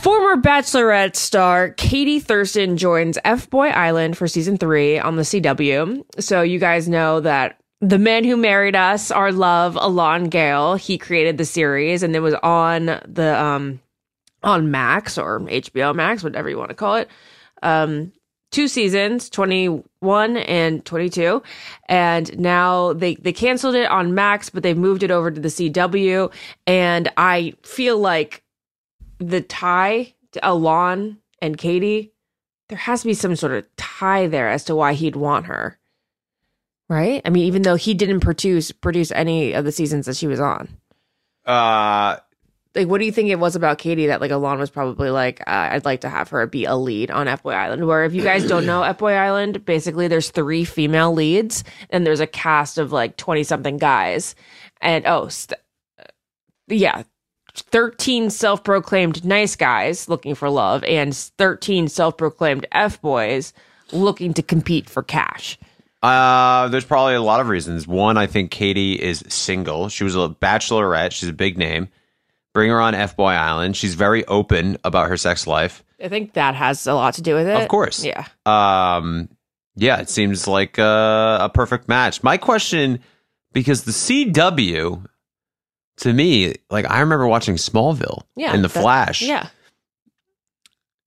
Former 0.00 0.40
Bachelorette 0.40 1.16
star 1.16 1.70
Katie 1.70 2.20
Thurston 2.20 2.76
joins 2.76 3.18
F 3.24 3.50
Boy 3.50 3.68
Island 3.68 4.16
for 4.16 4.28
season 4.28 4.56
three 4.56 4.98
on 4.98 5.16
the 5.16 5.22
CW. 5.22 6.04
So 6.20 6.42
you 6.42 6.58
guys 6.58 6.88
know 6.88 7.20
that 7.20 7.58
the 7.80 7.98
man 7.98 8.24
who 8.24 8.36
married 8.36 8.76
us, 8.76 9.10
our 9.10 9.32
love, 9.32 9.76
Elan 9.76 10.24
Gale, 10.28 10.74
he 10.74 10.98
created 10.98 11.38
the 11.38 11.44
series 11.44 12.02
and 12.02 12.14
it 12.14 12.20
was 12.20 12.34
on 12.34 12.86
the 12.86 13.36
um 13.40 13.80
on 14.42 14.70
Max 14.70 15.18
or 15.18 15.40
HBO 15.40 15.94
Max, 15.94 16.22
whatever 16.22 16.48
you 16.48 16.58
want 16.58 16.70
to 16.70 16.76
call 16.76 16.96
it. 16.96 17.08
Um 17.62 18.12
two 18.50 18.68
seasons, 18.68 19.28
21 19.30 20.36
and 20.36 20.84
22. 20.84 21.42
And 21.88 22.38
now 22.38 22.92
they, 22.92 23.14
they 23.16 23.32
canceled 23.32 23.74
it 23.74 23.90
on 23.90 24.14
Max, 24.14 24.50
but 24.50 24.62
they've 24.62 24.76
moved 24.76 25.02
it 25.02 25.10
over 25.10 25.30
to 25.30 25.40
the 25.40 25.48
CW. 25.48 26.32
And 26.66 27.10
I 27.16 27.54
feel 27.62 27.98
like 27.98 28.42
the 29.18 29.40
tie 29.40 30.14
to 30.32 30.44
Elan 30.44 31.18
and 31.40 31.58
Katie, 31.58 32.12
there 32.68 32.78
has 32.78 33.02
to 33.02 33.08
be 33.08 33.14
some 33.14 33.36
sort 33.36 33.52
of 33.52 33.66
tie 33.76 34.26
there 34.26 34.48
as 34.48 34.64
to 34.64 34.76
why 34.76 34.94
he'd 34.94 35.16
want 35.16 35.46
her. 35.46 35.78
Right? 36.88 37.20
I 37.24 37.30
mean, 37.30 37.44
even 37.44 37.62
though 37.62 37.74
he 37.74 37.92
didn't 37.92 38.20
produce 38.20 38.72
produce 38.72 39.12
any 39.12 39.52
of 39.52 39.66
the 39.66 39.72
seasons 39.72 40.06
that 40.06 40.16
she 40.16 40.26
was 40.26 40.40
on. 40.40 40.68
Uh, 41.44 42.16
Like, 42.78 42.86
what 42.86 42.98
do 42.98 43.06
you 43.06 43.10
think 43.10 43.28
it 43.28 43.40
was 43.40 43.56
about 43.56 43.78
Katie 43.78 44.06
that 44.06 44.20
like 44.20 44.30
Elan 44.30 44.60
was 44.60 44.70
probably 44.70 45.10
like, 45.10 45.40
uh, 45.40 45.68
I'd 45.72 45.84
like 45.84 46.02
to 46.02 46.08
have 46.08 46.28
her 46.28 46.46
be 46.46 46.64
a 46.64 46.76
lead 46.76 47.10
on 47.10 47.26
F 47.26 47.42
Boy 47.42 47.50
Island? 47.50 47.84
Where 47.88 48.04
if 48.04 48.14
you 48.14 48.22
guys 48.22 48.46
don't 48.46 48.66
know 48.66 48.82
F 48.84 48.98
Boy 48.98 49.14
Island, 49.14 49.64
basically 49.64 50.06
there's 50.06 50.30
three 50.30 50.64
female 50.64 51.12
leads 51.12 51.64
and 51.90 52.06
there's 52.06 52.20
a 52.20 52.26
cast 52.26 52.78
of 52.78 52.92
like 52.92 53.16
twenty 53.16 53.42
something 53.42 53.78
guys, 53.78 54.36
and 54.80 55.04
oh, 55.08 55.26
st- 55.26 55.58
yeah, 56.68 57.02
13 57.56 58.30
self 58.30 58.62
proclaimed 58.62 59.24
nice 59.24 59.56
guys 59.56 60.08
looking 60.08 60.36
for 60.36 60.48
love 60.48 60.84
and 60.84 61.16
13 61.16 61.88
self 61.88 62.16
proclaimed 62.16 62.64
F 62.70 63.02
boys 63.02 63.52
looking 63.90 64.34
to 64.34 64.42
compete 64.42 64.88
for 64.88 65.02
cash. 65.02 65.58
Uh, 66.00 66.68
there's 66.68 66.84
probably 66.84 67.14
a 67.14 67.22
lot 67.22 67.40
of 67.40 67.48
reasons. 67.48 67.88
One, 67.88 68.16
I 68.16 68.28
think 68.28 68.52
Katie 68.52 68.92
is 68.92 69.24
single. 69.26 69.88
She 69.88 70.04
was 70.04 70.14
a 70.14 70.28
bachelorette. 70.28 71.10
She's 71.10 71.28
a 71.28 71.32
big 71.32 71.58
name. 71.58 71.88
Bring 72.54 72.70
her 72.70 72.80
on 72.80 72.94
F 72.94 73.16
Boy 73.16 73.32
Island. 73.32 73.76
She's 73.76 73.94
very 73.94 74.24
open 74.26 74.78
about 74.84 75.08
her 75.08 75.16
sex 75.16 75.46
life. 75.46 75.84
I 76.02 76.08
think 76.08 76.32
that 76.34 76.54
has 76.54 76.86
a 76.86 76.94
lot 76.94 77.14
to 77.14 77.22
do 77.22 77.34
with 77.34 77.46
it. 77.46 77.60
Of 77.60 77.68
course. 77.68 78.04
Yeah. 78.04 78.24
Um, 78.46 79.28
yeah, 79.76 80.00
it 80.00 80.08
seems 80.08 80.48
like 80.48 80.78
a, 80.78 81.38
a 81.42 81.50
perfect 81.52 81.88
match. 81.88 82.22
My 82.22 82.36
question, 82.36 83.00
because 83.52 83.84
the 83.84 83.92
CW, 83.92 85.04
to 85.98 86.12
me, 86.12 86.54
like 86.70 86.90
I 86.90 87.00
remember 87.00 87.26
watching 87.26 87.56
Smallville 87.56 88.22
Yeah. 88.36 88.54
in 88.54 88.62
the 88.62 88.68
that- 88.68 88.80
Flash. 88.80 89.22
Yeah. 89.22 89.48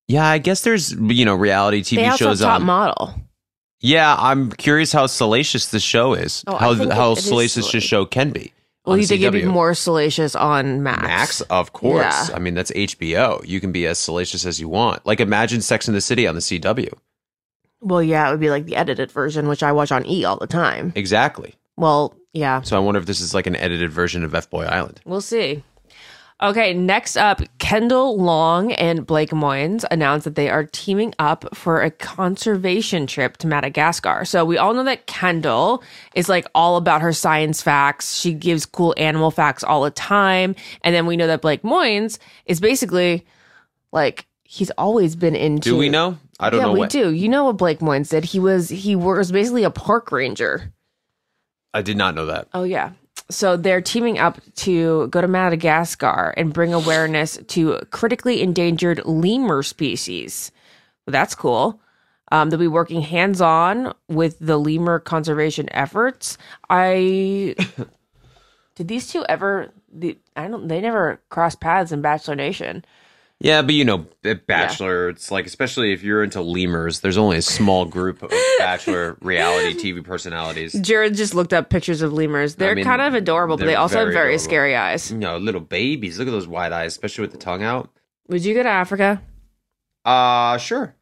Yeah, 0.07 0.25
I 0.27 0.39
guess 0.39 0.61
there's 0.63 0.91
you 0.93 1.25
know 1.25 1.35
reality 1.35 1.81
TV 1.81 1.95
They 1.97 2.07
also 2.07 2.25
shows 2.25 2.41
top 2.41 2.59
on. 2.59 2.65
model. 2.65 3.15
yeah, 3.79 4.13
I'm 4.17 4.51
curious 4.51 4.91
how 4.91 5.07
salacious 5.07 5.67
the 5.67 5.79
show 5.79 6.13
is. 6.13 6.43
Oh, 6.47 6.55
how 6.57 6.73
how 6.75 7.11
it- 7.11 7.15
it 7.15 7.17
is 7.19 7.25
salacious 7.25 7.71
the 7.71 7.79
show 7.79 8.05
can 8.05 8.31
be. 8.31 8.51
Well, 8.85 8.97
you 8.97 9.05
think 9.05 9.21
it'd 9.21 9.33
be 9.33 9.45
more 9.45 9.73
salacious 9.75 10.35
on 10.35 10.81
Max? 10.81 11.03
Max, 11.03 11.41
of 11.41 11.71
course. 11.73 12.29
Yeah. 12.29 12.35
I 12.35 12.39
mean, 12.39 12.55
that's 12.55 12.71
HBO. 12.71 13.45
You 13.47 13.59
can 13.59 13.71
be 13.71 13.85
as 13.85 13.99
salacious 13.99 14.45
as 14.45 14.59
you 14.59 14.67
want. 14.67 15.05
Like, 15.05 15.19
imagine 15.19 15.61
Sex 15.61 15.87
in 15.87 15.93
the 15.93 16.01
City 16.01 16.25
on 16.25 16.33
the 16.33 16.41
CW. 16.41 16.91
Well, 17.81 18.01
yeah, 18.01 18.27
it 18.27 18.31
would 18.31 18.39
be 18.39 18.49
like 18.49 18.65
the 18.65 18.75
edited 18.75 19.11
version, 19.11 19.47
which 19.47 19.61
I 19.63 19.71
watch 19.71 19.91
on 19.91 20.05
E 20.07 20.25
all 20.25 20.37
the 20.37 20.47
time. 20.47 20.93
Exactly. 20.95 21.55
Well, 21.77 22.15
yeah, 22.33 22.61
So 22.61 22.75
I 22.77 22.79
wonder 22.79 22.99
if 22.99 23.05
this 23.05 23.21
is 23.21 23.33
like 23.33 23.47
an 23.47 23.55
edited 23.55 23.91
version 23.91 24.23
of 24.23 24.33
F 24.33 24.49
Boy 24.49 24.63
Island. 24.65 25.01
We'll 25.05 25.21
see. 25.21 25.63
Okay, 26.43 26.73
next 26.73 27.17
up, 27.17 27.41
Kendall 27.59 28.17
Long 28.17 28.71
and 28.73 29.05
Blake 29.05 29.29
Moynes 29.29 29.85
announced 29.91 30.23
that 30.23 30.33
they 30.33 30.49
are 30.49 30.63
teaming 30.63 31.13
up 31.19 31.55
for 31.55 31.81
a 31.81 31.91
conservation 31.91 33.05
trip 33.05 33.37
to 33.37 33.47
Madagascar. 33.47 34.25
So 34.25 34.43
we 34.43 34.57
all 34.57 34.73
know 34.73 34.83
that 34.85 35.05
Kendall 35.05 35.83
is 36.15 36.29
like 36.29 36.47
all 36.55 36.77
about 36.77 37.01
her 37.01 37.13
science 37.13 37.61
facts. 37.61 38.15
She 38.15 38.33
gives 38.33 38.65
cool 38.65 38.95
animal 38.97 39.29
facts 39.29 39.63
all 39.63 39.83
the 39.83 39.91
time. 39.91 40.55
And 40.83 40.95
then 40.95 41.05
we 41.05 41.15
know 41.15 41.27
that 41.27 41.41
Blake 41.41 41.61
Moynes 41.61 42.17
is 42.47 42.59
basically 42.59 43.23
like 43.91 44.25
he's 44.43 44.71
always 44.71 45.15
been 45.15 45.35
into 45.35 45.69
Do 45.69 45.77
we 45.77 45.89
know? 45.89 46.17
I 46.39 46.49
don't 46.49 46.59
yeah, 46.59 46.65
know 46.65 46.73
we 46.73 46.79
what. 46.79 46.89
do. 46.89 47.11
You 47.11 47.29
know 47.29 47.45
what 47.45 47.57
Blake 47.57 47.79
Moynes 47.79 48.09
did? 48.09 48.25
He 48.25 48.39
was 48.39 48.67
he 48.67 48.95
was 48.95 49.31
basically 49.31 49.63
a 49.63 49.69
park 49.69 50.11
ranger. 50.11 50.73
I 51.71 51.83
did 51.83 51.97
not 51.97 52.15
know 52.15 52.25
that. 52.25 52.47
Oh 52.55 52.63
yeah. 52.63 52.93
So 53.31 53.57
they're 53.57 53.81
teaming 53.81 54.19
up 54.19 54.39
to 54.57 55.07
go 55.07 55.21
to 55.21 55.27
Madagascar 55.27 56.33
and 56.37 56.53
bring 56.53 56.73
awareness 56.73 57.39
to 57.47 57.79
critically 57.89 58.41
endangered 58.41 59.01
lemur 59.05 59.63
species. 59.63 60.51
Well, 61.05 61.11
that's 61.11 61.33
cool. 61.33 61.81
Um, 62.31 62.49
they'll 62.49 62.59
be 62.59 62.67
working 62.67 63.01
hands 63.01 63.41
on 63.41 63.93
with 64.07 64.37
the 64.39 64.57
lemur 64.57 64.99
conservation 64.99 65.67
efforts. 65.71 66.37
I 66.69 67.55
did 68.75 68.87
these 68.87 69.07
two 69.07 69.25
ever? 69.27 69.71
The, 69.91 70.17
I 70.35 70.47
don't. 70.47 70.67
They 70.67 70.79
never 70.79 71.21
crossed 71.29 71.59
paths 71.59 71.91
in 71.91 72.01
Bachelor 72.01 72.35
Nation. 72.35 72.85
Yeah, 73.43 73.63
but 73.63 73.73
you 73.73 73.85
know, 73.85 74.05
Bachelor, 74.45 75.09
it's 75.09 75.31
like, 75.31 75.47
especially 75.47 75.93
if 75.93 76.03
you're 76.03 76.23
into 76.23 76.41
lemurs, 76.41 76.99
there's 76.99 77.17
only 77.17 77.37
a 77.37 77.41
small 77.41 77.85
group 77.85 78.21
of 78.21 78.31
Bachelor 78.59 79.17
reality 79.19 79.73
TV 79.73 80.03
personalities. 80.03 80.73
Jared 80.73 81.15
just 81.15 81.33
looked 81.33 81.51
up 81.51 81.71
pictures 81.71 82.03
of 82.03 82.13
lemurs. 82.13 82.55
They're 82.55 82.75
mean, 82.75 82.85
kind 82.85 83.01
of 83.01 83.15
adorable, 83.15 83.57
but 83.57 83.65
they 83.65 83.73
also 83.73 83.97
have 83.97 84.05
very 84.05 84.13
very 84.13 84.35
adorable. 84.35 84.43
scary 84.43 84.75
eyes. 84.75 85.11
You 85.11 85.17
know, 85.17 85.37
little 85.39 85.59
babies. 85.59 86.19
Look 86.19 86.27
at 86.27 86.31
those 86.31 86.47
wide 86.47 86.71
eyes, 86.71 86.91
especially 86.91 87.23
with 87.23 87.31
the 87.31 87.39
tongue 87.39 87.63
out. 87.63 87.89
Would 88.27 88.45
you 88.45 88.53
go 88.53 88.61
to 88.61 88.69
Africa? 88.69 89.23
Uh, 90.05 90.59
sure. 90.59 90.95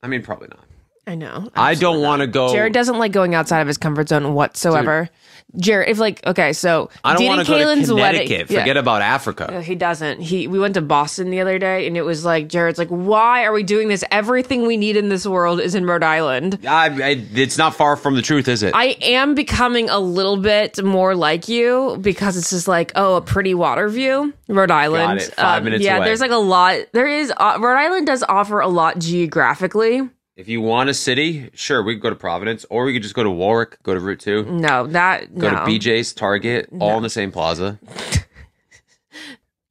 I 0.00 0.06
mean, 0.06 0.22
probably 0.22 0.48
not. 0.48 0.64
I 1.08 1.14
know. 1.14 1.48
I 1.54 1.74
don't 1.74 2.02
want 2.02 2.20
to 2.20 2.26
go. 2.26 2.52
Jared 2.52 2.74
doesn't 2.74 2.98
like 2.98 3.12
going 3.12 3.34
outside 3.34 3.60
of 3.60 3.66
his 3.66 3.78
comfort 3.78 4.08
zone 4.10 4.34
whatsoever. 4.34 5.08
Jared, 5.56 5.88
if 5.88 5.98
like 5.98 6.26
okay, 6.26 6.52
so 6.52 6.90
I 7.02 7.14
don't 7.16 7.24
want 7.24 7.40
to 7.40 7.46
go 7.50 7.56
to 7.58 7.64
Caelynn's 7.64 7.88
Connecticut. 7.88 8.28
wedding- 8.30 8.46
Forget 8.48 8.66
yeah. 8.66 8.78
about 8.80 9.00
Africa. 9.00 9.50
Uh, 9.56 9.60
He 9.62 9.74
doesn't. 9.74 10.20
He 10.20 10.46
we 10.46 10.58
went 10.58 10.74
to 10.74 10.82
Boston 10.82 11.30
the 11.30 11.40
other 11.40 11.58
day, 11.58 11.86
and 11.86 11.96
it 11.96 12.02
was 12.02 12.22
like 12.22 12.48
Jared's 12.48 12.76
like, 12.78 12.90
"Why 12.90 13.44
are 13.44 13.52
we 13.54 13.62
doing 13.62 13.88
this? 13.88 14.04
Everything 14.10 14.66
we 14.66 14.76
need 14.76 14.98
in 14.98 15.08
this 15.08 15.26
world 15.26 15.58
is 15.58 15.74
in 15.74 15.86
Rhode 15.86 16.02
Island." 16.02 16.58
I, 16.68 16.88
I, 16.88 17.26
it's 17.32 17.56
not 17.56 17.74
far 17.74 17.96
from 17.96 18.14
the 18.14 18.20
truth, 18.20 18.46
is 18.46 18.62
it? 18.62 18.74
I 18.74 18.98
am 19.00 19.34
becoming 19.34 19.88
a 19.88 19.98
little 19.98 20.36
bit 20.36 20.84
more 20.84 21.14
like 21.14 21.48
you 21.48 21.96
because 21.98 22.36
it's 22.36 22.50
just 22.50 22.68
like, 22.68 22.92
oh, 22.94 23.14
a 23.16 23.22
pretty 23.22 23.54
water 23.54 23.88
view, 23.88 24.34
Rhode 24.48 24.70
Island. 24.70 25.20
it. 25.22 25.34
Five 25.34 25.64
minutes 25.64 25.82
Yeah, 25.82 25.96
away. 25.96 26.04
there's 26.08 26.20
like 26.20 26.30
a 26.30 26.36
lot. 26.36 26.76
There 26.92 27.08
is 27.08 27.32
uh, 27.34 27.56
Rhode 27.58 27.78
Island 27.78 28.06
does 28.06 28.22
offer 28.28 28.60
a 28.60 28.68
lot 28.68 28.98
geographically. 28.98 30.02
If 30.38 30.48
you 30.48 30.60
want 30.60 30.88
a 30.88 30.94
city, 30.94 31.50
sure, 31.52 31.82
we 31.82 31.94
could 31.96 32.02
go 32.02 32.10
to 32.10 32.16
Providence, 32.16 32.64
or 32.70 32.84
we 32.84 32.92
could 32.92 33.02
just 33.02 33.16
go 33.16 33.24
to 33.24 33.30
Warwick, 33.30 33.82
go 33.82 33.92
to 33.92 33.98
Route 34.00 34.20
Two, 34.20 34.44
No, 34.44 34.86
that 34.86 35.36
go 35.36 35.50
no. 35.50 35.56
to 35.56 35.60
BJ's, 35.70 36.12
Target, 36.12 36.68
all 36.80 36.96
in 36.96 37.02
the 37.02 37.10
same 37.10 37.32
plaza. 37.32 37.78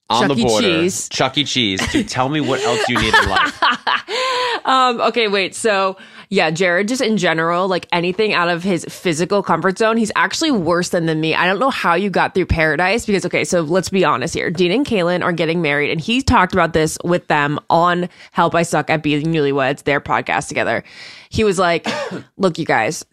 On 0.09 0.27
Chuck 0.27 0.37
the 0.37 0.43
border, 0.43 0.67
Cheese. 0.81 1.09
Chuck 1.09 1.37
E. 1.37 1.43
Cheese. 1.43 1.81
Dude, 1.91 2.07
tell 2.07 2.29
me 2.29 2.39
what 2.41 2.61
else 2.61 2.87
you 2.87 2.97
need 2.99 3.13
in 3.13 3.29
life. 3.29 3.61
Um, 4.65 4.99
okay, 4.99 5.29
wait. 5.29 5.55
So, 5.55 5.95
yeah, 6.29 6.51
Jared, 6.51 6.87
just 6.87 7.01
in 7.01 7.17
general, 7.17 7.67
like 7.67 7.87
anything 7.91 8.33
out 8.33 8.49
of 8.49 8.63
his 8.63 8.85
physical 8.89 9.41
comfort 9.41 9.77
zone, 9.77 9.95
he's 9.97 10.11
actually 10.15 10.51
worse 10.51 10.89
than, 10.89 11.05
than 11.05 11.21
me. 11.21 11.33
I 11.33 11.45
don't 11.47 11.59
know 11.59 11.69
how 11.69 11.93
you 11.95 12.09
got 12.09 12.33
through 12.33 12.47
paradise 12.47 13.05
because, 13.05 13.25
okay, 13.25 13.43
so 13.45 13.61
let's 13.61 13.89
be 13.89 14.03
honest 14.03 14.33
here. 14.33 14.49
Dean 14.51 14.71
and 14.71 14.85
Caelynn 14.85 15.23
are 15.23 15.31
getting 15.31 15.61
married, 15.61 15.89
and 15.91 16.01
he 16.01 16.21
talked 16.21 16.53
about 16.53 16.73
this 16.73 16.97
with 17.03 17.27
them 17.27 17.59
on 17.69 18.09
Help 18.31 18.55
I 18.55 18.63
Suck 18.63 18.89
at 18.89 19.03
Being 19.03 19.27
Newlyweds, 19.27 19.83
their 19.83 20.01
podcast 20.01 20.47
together. 20.49 20.83
He 21.29 21.43
was 21.43 21.57
like, 21.57 21.87
Look, 22.37 22.57
you 22.57 22.65
guys, 22.65 23.05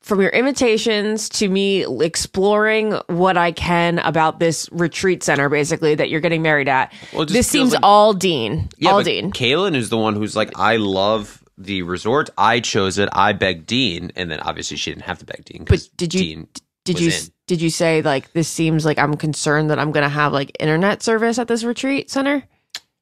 from 0.00 0.20
your 0.20 0.30
invitations 0.30 1.28
to 1.28 1.48
me 1.48 1.84
exploring 2.04 2.92
what 3.08 3.36
I 3.36 3.52
can 3.52 3.98
about 3.98 4.38
this 4.40 4.68
retreat 4.72 5.22
center, 5.22 5.48
basically, 5.48 5.94
that 5.96 6.08
you're 6.08 6.20
getting 6.20 6.42
married 6.42 6.68
at, 6.68 6.92
Well, 7.12 7.26
this 7.26 7.46
seems 7.46 7.72
like- 7.72 7.80
all 7.82 8.14
Dean. 8.14 8.68
all 8.86 9.00
but 9.00 9.04
Dean. 9.04 9.32
Caelynn 9.32 9.76
is 9.76 9.90
the 9.90 9.98
one 9.98 10.14
who's 10.14 10.34
like, 10.34 10.58
I 10.58 10.76
love 10.76 11.41
the 11.58 11.82
resort. 11.82 12.30
I 12.36 12.60
chose 12.60 12.98
it. 12.98 13.08
I 13.12 13.32
begged 13.32 13.66
Dean, 13.66 14.12
and 14.16 14.30
then 14.30 14.40
obviously 14.40 14.76
she 14.76 14.90
didn't 14.90 15.04
have 15.04 15.18
to 15.18 15.24
beg 15.24 15.44
Dean. 15.44 15.64
But 15.64 15.88
did 15.96 16.14
you 16.14 16.20
Dean 16.20 16.48
did 16.84 17.00
you 17.00 17.10
in. 17.10 17.20
did 17.46 17.62
you 17.62 17.70
say 17.70 18.02
like 18.02 18.32
this 18.32 18.48
seems 18.48 18.84
like 18.84 18.98
I'm 18.98 19.16
concerned 19.16 19.70
that 19.70 19.78
I'm 19.78 19.92
gonna 19.92 20.08
have 20.08 20.32
like 20.32 20.56
internet 20.58 21.02
service 21.02 21.38
at 21.38 21.48
this 21.48 21.64
retreat 21.64 22.10
center? 22.10 22.42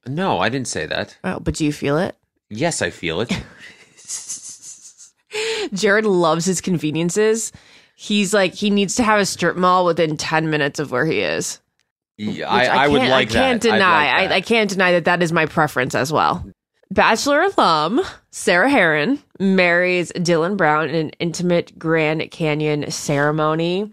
No, 0.06 0.38
I 0.38 0.48
didn't 0.48 0.68
say 0.68 0.86
that. 0.86 1.16
Oh, 1.24 1.40
but 1.40 1.54
do 1.54 1.64
you 1.64 1.72
feel 1.72 1.98
it? 1.98 2.16
Yes, 2.48 2.82
I 2.82 2.90
feel 2.90 3.20
it. 3.20 3.30
Jared 5.72 6.04
loves 6.04 6.44
his 6.44 6.60
conveniences. 6.60 7.52
He's 7.94 8.34
like 8.34 8.54
he 8.54 8.70
needs 8.70 8.96
to 8.96 9.02
have 9.02 9.20
a 9.20 9.26
strip 9.26 9.56
mall 9.56 9.84
within 9.84 10.16
ten 10.16 10.50
minutes 10.50 10.78
of 10.78 10.90
where 10.90 11.06
he 11.06 11.20
is. 11.20 11.60
Yeah, 12.18 12.52
Which 12.54 12.68
I, 12.68 12.84
I 12.84 12.88
would 12.88 13.02
like 13.02 13.30
I 13.30 13.32
can't 13.32 13.62
that. 13.62 13.72
Deny. 13.72 14.22
like. 14.22 14.30
I, 14.30 14.34
I 14.36 14.40
can't 14.42 14.68
deny 14.68 14.92
that 14.92 15.06
that 15.06 15.22
is 15.22 15.32
my 15.32 15.46
preference 15.46 15.94
as 15.94 16.12
well. 16.12 16.44
Bachelor 16.92 17.42
alum 17.42 18.00
Sarah 18.32 18.68
Herron 18.68 19.22
marries 19.38 20.10
Dylan 20.12 20.56
Brown 20.56 20.88
in 20.88 20.96
an 20.96 21.10
intimate 21.20 21.78
Grand 21.78 22.28
Canyon 22.32 22.90
ceremony. 22.90 23.92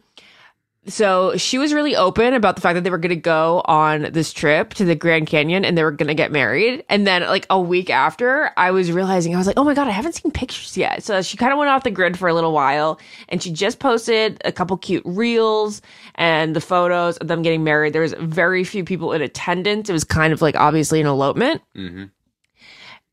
So 0.87 1.35
she 1.35 1.57
was 1.57 1.73
really 1.73 1.95
open 1.95 2.33
about 2.33 2.55
the 2.55 2.61
fact 2.61 2.75
that 2.75 2.83
they 2.83 2.89
were 2.89 2.97
going 2.97 3.09
to 3.09 3.15
go 3.17 3.61
on 3.65 4.13
this 4.13 4.31
trip 4.31 4.73
to 4.75 4.85
the 4.85 4.95
Grand 4.95 5.27
Canyon 5.27 5.65
and 5.65 5.77
they 5.77 5.83
were 5.83 5.91
going 5.91 6.07
to 6.07 6.13
get 6.13 6.31
married. 6.31 6.85
And 6.89 7.05
then, 7.05 7.23
like 7.23 7.45
a 7.49 7.59
week 7.59 7.89
after, 7.89 8.51
I 8.55 8.71
was 8.71 8.91
realizing, 8.91 9.35
I 9.35 9.37
was 9.37 9.47
like, 9.47 9.57
oh 9.57 9.65
my 9.65 9.73
God, 9.73 9.87
I 9.87 9.91
haven't 9.91 10.13
seen 10.13 10.31
pictures 10.31 10.77
yet. 10.77 11.03
So 11.03 11.21
she 11.21 11.35
kind 11.35 11.51
of 11.51 11.59
went 11.59 11.69
off 11.69 11.83
the 11.83 11.91
grid 11.91 12.17
for 12.17 12.29
a 12.29 12.33
little 12.33 12.53
while 12.53 12.99
and 13.27 13.43
she 13.43 13.51
just 13.51 13.79
posted 13.79 14.41
a 14.45 14.51
couple 14.51 14.77
cute 14.77 15.03
reels 15.05 15.81
and 16.15 16.55
the 16.55 16.61
photos 16.61 17.17
of 17.17 17.27
them 17.27 17.41
getting 17.41 17.65
married. 17.65 17.91
There 17.91 18.01
was 18.01 18.13
very 18.13 18.63
few 18.63 18.85
people 18.85 19.11
in 19.11 19.21
attendance. 19.21 19.89
It 19.89 19.93
was 19.93 20.05
kind 20.05 20.31
of 20.31 20.41
like 20.41 20.55
obviously 20.55 21.01
an 21.01 21.07
elopement 21.07 21.61
mm-hmm. 21.75 22.05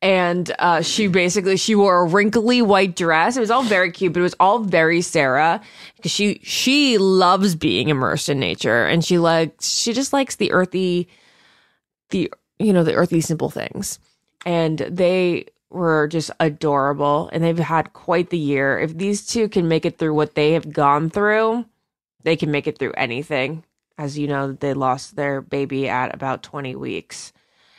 And 0.04 0.54
uh, 0.58 0.82
she 0.82 1.06
basically 1.08 1.56
she 1.56 1.74
wore 1.74 2.02
a 2.02 2.04
wrinkly 2.04 2.60
white 2.60 2.94
dress. 2.94 3.38
It 3.38 3.40
was 3.40 3.50
all 3.50 3.62
very 3.62 3.90
cute, 3.90 4.12
but 4.12 4.20
it 4.20 4.24
was 4.24 4.36
all 4.38 4.58
very 4.58 5.00
Sarah 5.00 5.62
because 5.96 6.12
she 6.12 6.40
she 6.42 6.98
loves 6.98 7.54
being 7.54 7.88
immersed 7.88 8.28
in 8.28 8.38
nature, 8.38 8.84
and 8.84 9.02
she 9.02 9.16
likes 9.18 9.66
she 9.66 9.94
just 9.94 10.12
likes 10.12 10.36
the 10.36 10.52
earthy, 10.52 11.08
the 12.10 12.30
you 12.58 12.74
know 12.74 12.84
the 12.84 12.94
earthy 12.94 13.22
simple 13.22 13.48
things, 13.48 13.98
and 14.44 14.78
they 14.80 15.46
were 15.70 16.06
just 16.06 16.30
adorable, 16.38 17.30
and 17.32 17.42
they've 17.42 17.58
had 17.58 17.94
quite 17.94 18.28
the 18.28 18.38
year. 18.38 18.78
If 18.78 18.96
these 18.98 19.26
two 19.26 19.48
can 19.48 19.68
make 19.68 19.86
it 19.86 19.96
through 19.96 20.14
what 20.14 20.34
they 20.34 20.52
have 20.52 20.70
gone 20.70 21.08
through, 21.08 21.64
they 22.24 22.36
can 22.36 22.50
make 22.50 22.66
it 22.66 22.78
through 22.78 22.92
anything. 22.92 23.64
As 23.96 24.18
you 24.18 24.28
know, 24.28 24.52
they 24.52 24.74
lost 24.74 25.16
their 25.16 25.40
baby 25.40 25.88
at 25.88 26.14
about 26.14 26.42
twenty 26.42 26.76
weeks 26.76 27.32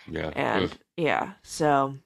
Yeah. 0.10 0.32
and 0.36 0.76
yeah 0.98 1.34
so 1.44 1.98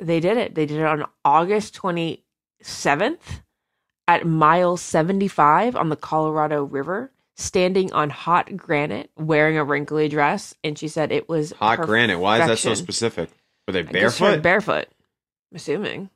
they 0.00 0.20
did 0.20 0.36
it 0.36 0.54
they 0.54 0.66
did 0.66 0.78
it 0.78 0.86
on 0.86 1.04
august 1.24 1.74
27th 1.74 3.42
at 4.08 4.26
mile 4.26 4.76
75 4.76 5.76
on 5.76 5.88
the 5.88 5.96
colorado 5.96 6.64
river 6.64 7.12
standing 7.36 7.92
on 7.92 8.10
hot 8.10 8.54
granite 8.56 9.10
wearing 9.16 9.56
a 9.56 9.64
wrinkly 9.64 10.08
dress 10.08 10.54
and 10.62 10.78
she 10.78 10.88
said 10.88 11.10
it 11.10 11.28
was 11.28 11.52
Hot 11.52 11.80
granite. 11.80 12.18
Why 12.18 12.40
is 12.40 12.48
that 12.48 12.58
so 12.58 12.74
specific? 12.74 13.30
Were 13.66 13.72
they 13.72 13.80
I 13.80 13.82
guess 13.84 14.18
her 14.18 14.38
barefoot? 14.38 14.42
barefoot 14.42 14.88
I'm 15.50 15.56
assuming 15.56 16.10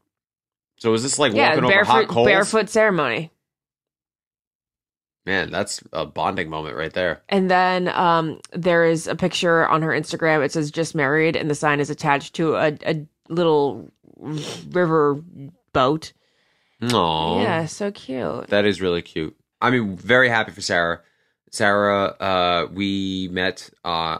so 0.76 0.92
is 0.92 1.02
this 1.02 1.18
like 1.18 1.32
yeah 1.32 1.50
walking 1.50 1.64
over 1.64 1.72
barefoot 1.72 1.92
hot 1.92 2.08
coals? 2.08 2.26
barefoot 2.26 2.68
ceremony 2.68 3.30
Man, 5.26 5.50
that's 5.50 5.82
a 5.92 6.04
bonding 6.04 6.50
moment 6.50 6.76
right 6.76 6.92
there. 6.92 7.22
And 7.30 7.50
then 7.50 7.88
um, 7.88 8.40
there 8.52 8.84
is 8.84 9.06
a 9.06 9.16
picture 9.16 9.66
on 9.66 9.80
her 9.80 9.88
Instagram. 9.88 10.44
It 10.44 10.52
says 10.52 10.70
"just 10.70 10.94
married," 10.94 11.34
and 11.34 11.50
the 11.50 11.54
sign 11.54 11.80
is 11.80 11.88
attached 11.88 12.34
to 12.34 12.56
a, 12.56 12.76
a 12.84 13.06
little 13.28 13.90
river 14.16 15.14
boat. 15.72 16.12
Aww. 16.82 17.42
Yeah, 17.42 17.66
so 17.66 17.90
cute. 17.90 18.48
That 18.48 18.64
is 18.64 18.80
really 18.80 19.02
cute. 19.02 19.36
I 19.60 19.70
mean, 19.70 19.96
very 19.96 20.28
happy 20.28 20.52
for 20.52 20.60
Sarah. 20.60 21.00
Sarah, 21.50 22.06
uh, 22.20 22.68
we 22.72 23.28
met. 23.32 23.70
Uh, 23.84 24.18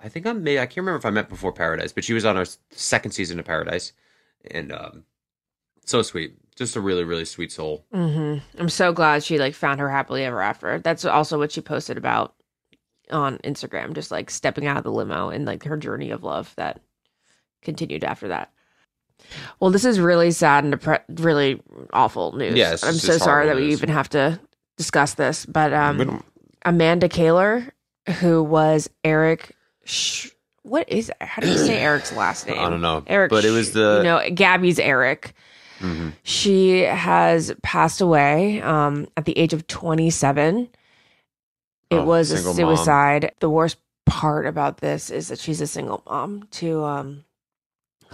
I 0.00 0.08
think 0.08 0.26
I 0.26 0.32
may. 0.32 0.58
I 0.58 0.66
can't 0.66 0.78
remember 0.78 0.98
if 0.98 1.06
I 1.06 1.10
met 1.10 1.28
before 1.28 1.52
Paradise, 1.52 1.92
but 1.92 2.04
she 2.04 2.12
was 2.12 2.24
on 2.24 2.36
our 2.36 2.46
second 2.70 3.12
season 3.12 3.38
of 3.38 3.44
Paradise, 3.46 3.92
and 4.50 4.72
um, 4.72 5.04
so 5.86 6.02
sweet. 6.02 6.36
Just 6.56 6.76
a 6.76 6.80
really, 6.80 7.04
really 7.04 7.24
sweet 7.24 7.50
soul. 7.50 7.84
hmm 7.92 8.36
I'm 8.58 8.68
so 8.68 8.92
glad 8.92 9.24
she 9.24 9.38
like 9.38 9.54
found 9.54 9.80
her 9.80 9.88
happily 9.90 10.24
ever 10.24 10.40
after. 10.40 10.78
That's 10.78 11.04
also 11.04 11.38
what 11.38 11.52
she 11.52 11.60
posted 11.60 11.96
about 11.96 12.34
on 13.10 13.38
Instagram, 13.38 13.94
just 13.94 14.10
like 14.10 14.30
stepping 14.30 14.66
out 14.66 14.76
of 14.76 14.84
the 14.84 14.92
limo 14.92 15.30
and 15.30 15.44
like 15.44 15.64
her 15.64 15.76
journey 15.76 16.10
of 16.10 16.22
love 16.22 16.52
that 16.56 16.80
continued 17.64 18.04
after 18.04 18.28
that. 18.28 18.52
Well, 19.58 19.70
this 19.70 19.84
is 19.84 19.98
really 19.98 20.30
sad 20.30 20.64
and 20.64 20.74
depre- 20.74 21.02
really 21.08 21.60
awful 21.92 22.32
news. 22.36 22.54
Yeah, 22.56 22.76
I'm 22.82 22.94
so 22.94 23.16
sorry 23.18 23.46
that 23.46 23.56
we 23.56 23.62
news. 23.62 23.72
even 23.78 23.88
have 23.88 24.08
to 24.10 24.38
discuss 24.76 25.14
this, 25.14 25.46
but 25.46 25.72
um, 25.72 26.22
Amanda 26.64 27.08
Kaler, 27.08 27.72
who 28.20 28.42
was 28.42 28.88
Erich. 29.02 29.52
Sh- 29.84 30.28
what 30.62 30.88
is 30.88 31.10
how 31.20 31.40
do 31.42 31.48
you 31.48 31.58
say 31.58 31.78
Erich's 31.80 32.12
last 32.12 32.46
name? 32.46 32.58
I 32.58 32.68
don't 32.68 32.80
know, 32.82 33.02
Erich, 33.06 33.30
but 33.30 33.44
it 33.44 33.50
was 33.50 33.72
the- 33.72 33.98
you 33.98 34.04
know 34.04 34.30
Gabby's 34.34 34.78
Erich. 34.78 35.32
Mhm. 35.80 36.12
She 36.22 36.80
has 36.80 37.52
passed 37.62 38.00
away 38.00 38.62
um, 38.62 39.08
at 39.16 39.24
the 39.24 39.36
age 39.36 39.52
of 39.52 39.66
27. 39.66 40.68
It 41.90 41.96
Oh, 41.96 42.04
was 42.04 42.30
a 42.30 42.36
single 42.36 42.54
mom. 42.54 42.76
suicide. 42.76 43.32
The 43.40 43.50
worst 43.50 43.76
part 44.06 44.46
about 44.46 44.78
this 44.78 45.10
is 45.10 45.28
that 45.28 45.38
she's 45.38 45.60
a 45.60 45.66
single 45.66 46.02
mom 46.06 46.46
to 46.52 46.84
um, 46.84 47.24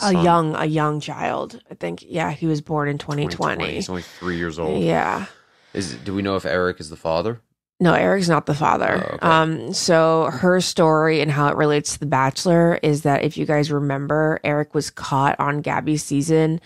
a 0.02 0.12
young 0.12 0.54
a 0.54 0.64
young 0.64 1.00
child. 1.00 1.60
I 1.70 1.74
think 1.74 2.04
yeah, 2.06 2.30
he 2.30 2.46
was 2.46 2.60
born 2.60 2.88
in 2.88 2.98
2020. 2.98 3.72
He's 3.72 3.88
only 3.88 4.02
three 4.02 4.36
years 4.36 4.58
old. 4.58 4.82
Yeah. 4.82 5.26
Is 5.74 5.94
do 5.94 6.14
we 6.14 6.22
know 6.22 6.36
if 6.36 6.44
Erich 6.44 6.80
is 6.80 6.90
the 6.90 6.96
father? 6.96 7.40
No, 7.82 7.94
Erich's 7.94 8.28
not 8.28 8.44
the 8.44 8.54
father. 8.54 9.02
Oh, 9.02 9.14
okay. 9.14 9.26
Um, 9.26 9.72
so 9.72 10.28
her 10.30 10.60
story 10.60 11.22
and 11.22 11.30
how 11.30 11.48
it 11.48 11.56
relates 11.56 11.94
to 11.94 11.98
The 11.98 12.06
Bachelor 12.06 12.78
is 12.82 13.02
that 13.02 13.24
if 13.24 13.38
you 13.38 13.46
guys 13.46 13.72
remember, 13.72 14.38
Erich 14.44 14.74
was 14.74 14.90
caught 14.90 15.40
on 15.40 15.62
Gabby's 15.62 16.04
season. 16.04 16.60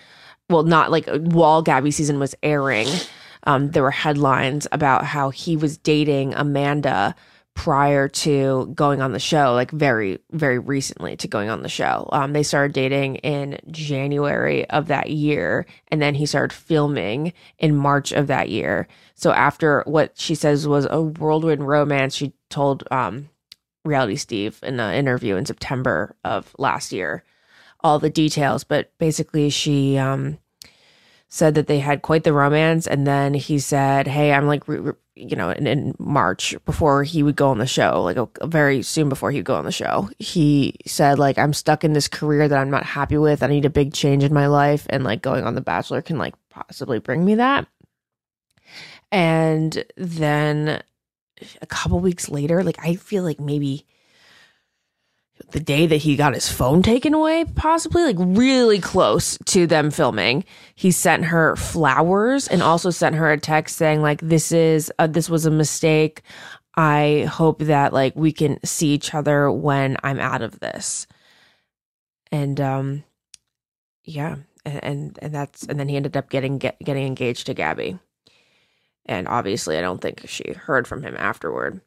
Well, 0.51 0.65
not 0.65 0.91
like 0.91 1.09
while 1.09 1.63
Gabby's 1.63 1.97
season 1.97 2.19
was 2.19 2.35
airing. 2.43 2.89
Um, 3.45 3.71
there 3.71 3.83
were 3.83 3.91
headlines 3.93 4.67
about 4.73 5.05
how 5.05 5.31
he 5.31 5.57
was 5.57 5.77
dating 5.77 6.35
Amanda 6.35 7.15
prior 7.55 8.09
to 8.09 8.71
going 8.75 9.01
on 9.01 9.13
the 9.13 9.19
show, 9.19 9.55
like 9.55 9.71
very, 9.71 10.19
very 10.33 10.59
recently 10.59 11.17
to 11.17 11.29
going 11.29 11.49
on 11.49 11.63
the 11.63 11.69
show. 11.69 12.09
Um, 12.13 12.33
they 12.33 12.43
started 12.43 12.75
dating 12.75 13.17
in 13.17 13.59
January 13.71 14.69
of 14.71 14.89
that 14.89 15.11
year, 15.11 15.65
and 15.89 16.03
then 16.03 16.15
he 16.15 16.27
started 16.27 16.55
filming 16.55 17.33
in 17.59 17.77
March 17.77 18.13
of 18.13 18.27
that 18.27 18.49
year. 18.49 18.89
So 19.15 19.33
after 19.33 19.83
what 19.87 20.13
she 20.19 20.35
says 20.35 20.67
was 20.67 20.87
a 20.91 21.01
whirlwind 21.01 21.67
romance, 21.67 22.15
she 22.15 22.33
told 22.51 22.87
um, 22.91 23.31
Reality 23.85 24.17
Steve 24.17 24.59
in 24.63 24.81
an 24.81 24.95
interview 24.95 25.37
in 25.37 25.47
September 25.47 26.17
of 26.25 26.55
last 26.59 26.93
year 26.93 27.25
all 27.85 27.99
the 27.99 28.11
details. 28.11 28.65
But 28.65 28.91
basically, 28.99 29.51
she 29.51 29.97
um, 29.99 30.39
said 31.35 31.57
that 31.57 31.67
they 31.67 31.81
had 31.81 32.03
quite 32.03 32.23
the 32.23 32.33
romance, 32.33 32.87
and 32.87 33.05
then 33.09 33.35
he 33.35 33.59
said, 33.59 34.07
"Hey, 34.07 34.33
I'm 34.33 34.47
like." 34.47 34.63
You 35.17 35.37
know, 35.37 35.51
in, 35.51 35.69
in 35.69 35.95
March 36.01 36.57
before 36.65 37.05
he 37.05 37.23
would 37.23 37.37
go 37.37 37.49
on 37.51 37.59
the 37.59 37.69
show, 37.69 38.03
like 38.03 38.17
a, 38.17 38.29
very 38.49 38.83
soon 38.83 39.09
before 39.09 39.31
he'd 39.31 39.45
go 39.45 39.55
on 39.55 39.65
the 39.65 39.71
show, 39.71 40.11
he 40.19 40.75
said, 40.87 41.21
like, 41.21 41.39
I'm 41.39 41.53
stuck 41.53 41.85
in 41.85 41.93
this 41.93 42.09
career 42.09 42.49
that 42.49 42.59
I'm 42.59 42.69
not 42.69 42.85
happy 42.85 43.17
with. 43.17 43.41
I 43.41 43.47
need 43.47 43.65
a 43.65 43.71
big 43.71 43.95
change 43.95 44.25
in 44.25 44.35
my 44.35 44.49
life. 44.49 44.89
And 44.91 45.05
like 45.05 45.23
going 45.23 45.45
on 45.45 45.55
The 45.55 45.61
Bachelor 45.61 46.03
can 46.03 46.19
like 46.19 46.35
possibly 46.51 46.99
bring 46.99 47.25
me 47.25 47.37
that. 47.37 47.69
And 49.13 49.85
then 49.97 50.83
a 51.63 51.67
couple 51.67 52.01
weeks 52.01 52.29
later, 52.29 52.65
like 52.65 52.79
I 52.83 52.97
feel 52.97 53.23
like 53.23 53.39
maybe 53.39 53.87
the 55.51 55.61
day 55.61 55.87
that 55.87 55.97
he 55.99 56.17
got 56.17 56.35
his 56.35 56.51
phone 56.51 56.83
taken 56.83 57.15
away, 57.15 57.45
possibly 57.45 58.05
like 58.05 58.17
really 58.19 58.79
close 58.79 59.37
to 59.47 59.67
them 59.67 59.91
filming, 59.91 60.45
he 60.75 60.91
sent 60.91 61.25
her 61.25 61.57
flowers 61.57 62.47
and 62.49 62.63
also 62.63 62.91
sent 62.91 63.17
her 63.17 63.31
a 63.31 63.39
text 63.39 63.77
saying 63.77 64.01
like 64.01 64.21
this 64.21 64.53
is 64.53 64.93
uh, 64.99 65.07
this 65.07 65.29
was 65.29 65.47
a 65.47 65.51
mistake. 65.51 66.23
I 66.77 67.29
hope 67.31 67.61
that 67.61 67.93
like 67.93 68.15
we 68.17 68.33
can 68.33 68.59
see 68.65 68.89
each 68.89 69.15
other 69.15 69.51
when 69.51 69.97
I'm 70.03 70.21
out 70.21 70.43
of 70.43 70.61
this. 70.61 71.07
And 72.31 72.61
um 72.61 73.05
yeah, 74.05 74.37
and 74.65 74.85
and, 74.85 75.19
and 75.21 75.35
that's 75.35 75.65
and 75.65 75.79
then 75.79 75.89
he 75.89 75.97
ended 75.97 76.17
up 76.17 76.31
getting 76.31 76.59
get, 76.59 76.79
getting 76.81 77.07
engaged 77.07 77.47
to 77.47 77.55
Gabby. 77.55 77.99
And 79.07 79.29
obviously 79.29 79.79
I 79.79 79.83
don't 79.83 80.01
think 80.01 80.29
she 80.29 80.53
heard 80.53 80.87
from 80.87 81.03
him 81.03 81.17
afterward. 81.19 81.81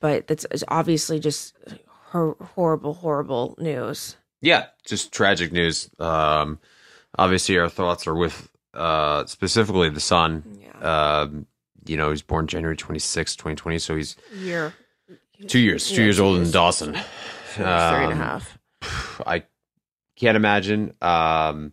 But 0.00 0.26
that's 0.26 0.46
obviously 0.68 1.18
just 1.18 1.54
hor- 2.14 2.36
horrible 2.54 2.94
horrible 2.94 3.54
news. 3.58 4.16
Yeah, 4.40 4.66
just 4.86 5.12
tragic 5.12 5.52
news. 5.52 5.90
Um, 5.98 6.58
obviously, 7.18 7.58
our 7.58 7.68
thoughts 7.68 8.06
are 8.06 8.14
with 8.14 8.48
uh, 8.72 9.26
specifically 9.26 9.88
the 9.90 10.00
son. 10.00 10.42
Yeah. 10.60 11.20
Um, 11.20 11.46
you 11.86 11.96
know, 11.96 12.10
he's 12.10 12.22
born 12.22 12.46
January 12.46 12.76
26, 12.76 13.36
2020, 13.36 13.78
so 13.78 13.96
he's 13.96 14.16
Year 14.34 14.72
two 15.48 15.58
years, 15.58 15.88
two 15.88 15.96
Yeah, 15.96 16.00
years 16.04 16.16
two 16.16 16.24
old 16.24 16.36
in 16.36 16.42
years. 16.42 16.52
Dawson. 16.52 16.92
three 16.94 17.64
and 17.64 17.68
a 17.68 18.12
Um, 18.12 18.16
half. 18.18 18.58
I 19.26 19.44
can't 20.16 20.36
imagine. 20.36 20.94
Um, 21.02 21.72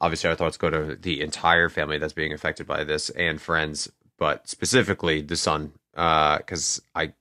obviously, 0.00 0.30
our 0.30 0.36
thoughts 0.36 0.56
go 0.56 0.70
to 0.70 0.96
the 0.96 1.20
entire 1.20 1.68
family 1.68 1.98
that's 1.98 2.12
being 2.12 2.32
affected 2.32 2.66
by 2.66 2.82
this 2.84 3.10
and 3.10 3.40
friends, 3.40 3.90
but 4.18 4.48
specifically 4.48 5.20
the 5.22 5.36
son, 5.36 5.72
because 5.92 6.80
I 6.94 7.12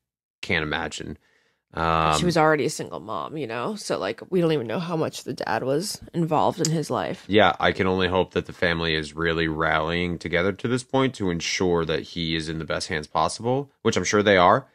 can't 0.42 0.64
imagine. 0.64 1.18
Um, 1.76 2.18
she 2.18 2.26
was 2.26 2.38
already 2.38 2.66
a 2.66 2.70
single 2.70 3.02
mom, 3.02 3.36
you 3.36 3.48
know? 3.48 3.76
So, 3.76 4.00
like, 4.00 4.22
we 4.30 4.40
don't 4.40 4.54
even 4.54 4.68
know 4.68 4.80
how 4.80 4.96
much 4.96 5.26
the 5.26 5.34
dad 5.34 5.64
was 5.64 6.00
involved 6.14 6.66
in 6.66 6.72
his 6.72 6.90
life. 6.90 7.26
yeah, 7.28 7.54
I 7.60 7.74
can 7.74 7.86
only 7.86 8.08
hope 8.08 8.32
that 8.32 8.46
the 8.46 8.54
family 8.54 8.96
is 8.96 9.14
really 9.14 9.50
rallying 9.50 10.18
together 10.18 10.54
to 10.54 10.68
this 10.70 10.84
point 10.84 11.14
to 11.16 11.30
ensure 11.30 11.84
that 11.84 12.02
he 12.02 12.36
is 12.36 12.48
in 12.48 12.60
the 12.60 12.66
best 12.66 12.88
hands 12.88 13.08
possible, 13.08 13.70
which 13.82 13.98
I'm 13.98 14.06
sure 14.06 14.24
they 14.24 14.38
are. 14.38 14.68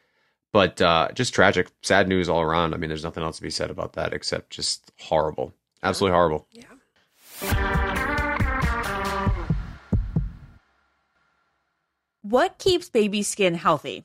But 0.52 0.82
uh, 0.82 1.08
just 1.14 1.32
tragic, 1.32 1.68
sad 1.80 2.08
news 2.08 2.28
all 2.28 2.42
around. 2.42 2.74
I 2.74 2.76
mean, 2.76 2.88
there's 2.88 3.04
nothing 3.04 3.22
else 3.22 3.36
to 3.36 3.42
be 3.42 3.50
said 3.50 3.70
about 3.70 3.94
that 3.94 4.12
except 4.12 4.50
just 4.50 4.92
horrible, 4.98 5.54
absolutely 5.82 6.16
horrible. 6.16 6.46
Yeah. 6.52 6.64
What 12.22 12.58
keeps 12.58 12.90
baby 12.90 13.22
skin 13.22 13.54
healthy? 13.54 14.04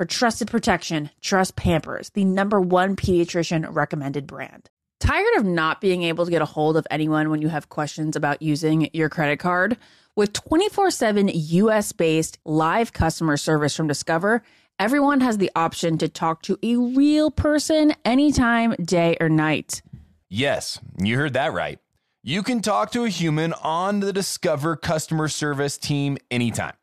For 0.00 0.06
trusted 0.06 0.48
protection, 0.48 1.10
trust 1.20 1.56
Pampers, 1.56 2.08
the 2.14 2.24
number 2.24 2.58
one 2.58 2.96
pediatrician 2.96 3.66
recommended 3.68 4.26
brand. 4.26 4.70
Tired 4.98 5.36
of 5.36 5.44
not 5.44 5.82
being 5.82 6.04
able 6.04 6.24
to 6.24 6.30
get 6.30 6.40
a 6.40 6.46
hold 6.46 6.78
of 6.78 6.86
anyone 6.90 7.28
when 7.28 7.42
you 7.42 7.48
have 7.48 7.68
questions 7.68 8.16
about 8.16 8.40
using 8.40 8.88
your 8.94 9.10
credit 9.10 9.40
card? 9.40 9.76
With 10.16 10.32
24 10.32 10.90
7 10.90 11.30
US 11.34 11.92
based 11.92 12.38
live 12.46 12.94
customer 12.94 13.36
service 13.36 13.76
from 13.76 13.88
Discover, 13.88 14.42
everyone 14.78 15.20
has 15.20 15.36
the 15.36 15.50
option 15.54 15.98
to 15.98 16.08
talk 16.08 16.40
to 16.44 16.58
a 16.62 16.76
real 16.76 17.30
person 17.30 17.94
anytime, 18.02 18.74
day 18.82 19.18
or 19.20 19.28
night. 19.28 19.82
Yes, 20.30 20.78
you 20.96 21.18
heard 21.18 21.34
that 21.34 21.52
right. 21.52 21.78
You 22.22 22.42
can 22.42 22.62
talk 22.62 22.90
to 22.92 23.04
a 23.04 23.10
human 23.10 23.52
on 23.52 24.00
the 24.00 24.14
Discover 24.14 24.76
customer 24.76 25.28
service 25.28 25.76
team 25.76 26.16
anytime. 26.30 26.76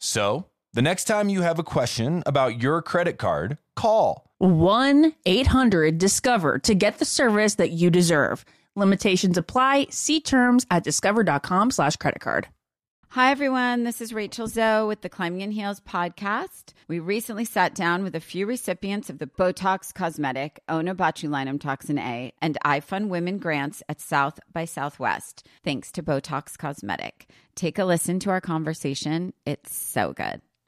So, 0.00 0.46
the 0.74 0.82
next 0.82 1.04
time 1.04 1.28
you 1.28 1.42
have 1.42 1.60
a 1.60 1.64
question 1.64 2.22
about 2.26 2.60
your 2.60 2.82
credit 2.82 3.16
card, 3.16 3.58
call 3.76 4.28
1 4.38 5.14
800 5.24 5.98
Discover 5.98 6.58
to 6.58 6.74
get 6.74 6.98
the 6.98 7.04
service 7.04 7.54
that 7.54 7.70
you 7.70 7.90
deserve. 7.90 8.44
Limitations 8.74 9.38
apply. 9.38 9.86
See 9.90 10.20
terms 10.20 10.66
at 10.70 10.82
discover.com 10.82 11.70
slash 11.70 11.96
credit 11.96 12.20
card. 12.20 12.48
Hi, 13.10 13.30
everyone. 13.30 13.84
This 13.84 14.00
is 14.00 14.12
Rachel 14.12 14.48
Zoe 14.48 14.88
with 14.88 15.02
the 15.02 15.08
Climbing 15.08 15.42
in 15.42 15.52
Heels 15.52 15.78
podcast. 15.78 16.72
We 16.88 16.98
recently 16.98 17.44
sat 17.44 17.72
down 17.72 18.02
with 18.02 18.16
a 18.16 18.20
few 18.20 18.44
recipients 18.44 19.08
of 19.08 19.20
the 19.20 19.28
Botox 19.28 19.94
Cosmetic, 19.94 20.58
Onabotulinum 20.68 21.60
Toxin 21.60 22.00
A, 22.00 22.32
and 22.42 22.58
iFund 22.64 23.10
Women 23.10 23.38
grants 23.38 23.84
at 23.88 24.00
South 24.00 24.40
by 24.52 24.64
Southwest, 24.64 25.46
thanks 25.62 25.92
to 25.92 26.02
Botox 26.02 26.58
Cosmetic. 26.58 27.28
Take 27.54 27.78
a 27.78 27.84
listen 27.84 28.18
to 28.18 28.30
our 28.30 28.40
conversation. 28.40 29.32
It's 29.46 29.76
so 29.76 30.12
good. 30.12 30.42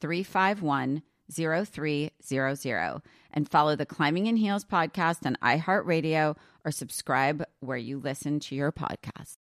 351 0.00 1.02
0300 1.32 3.02
and 3.32 3.48
follow 3.48 3.76
the 3.76 3.86
Climbing 3.86 4.26
in 4.26 4.36
Heels 4.36 4.64
podcast 4.64 5.26
on 5.26 5.36
iHeartRadio 5.42 6.36
or 6.64 6.70
subscribe 6.70 7.44
where 7.60 7.76
you 7.76 7.98
listen 7.98 8.40
to 8.40 8.54
your 8.54 8.72
podcast. 8.72 9.36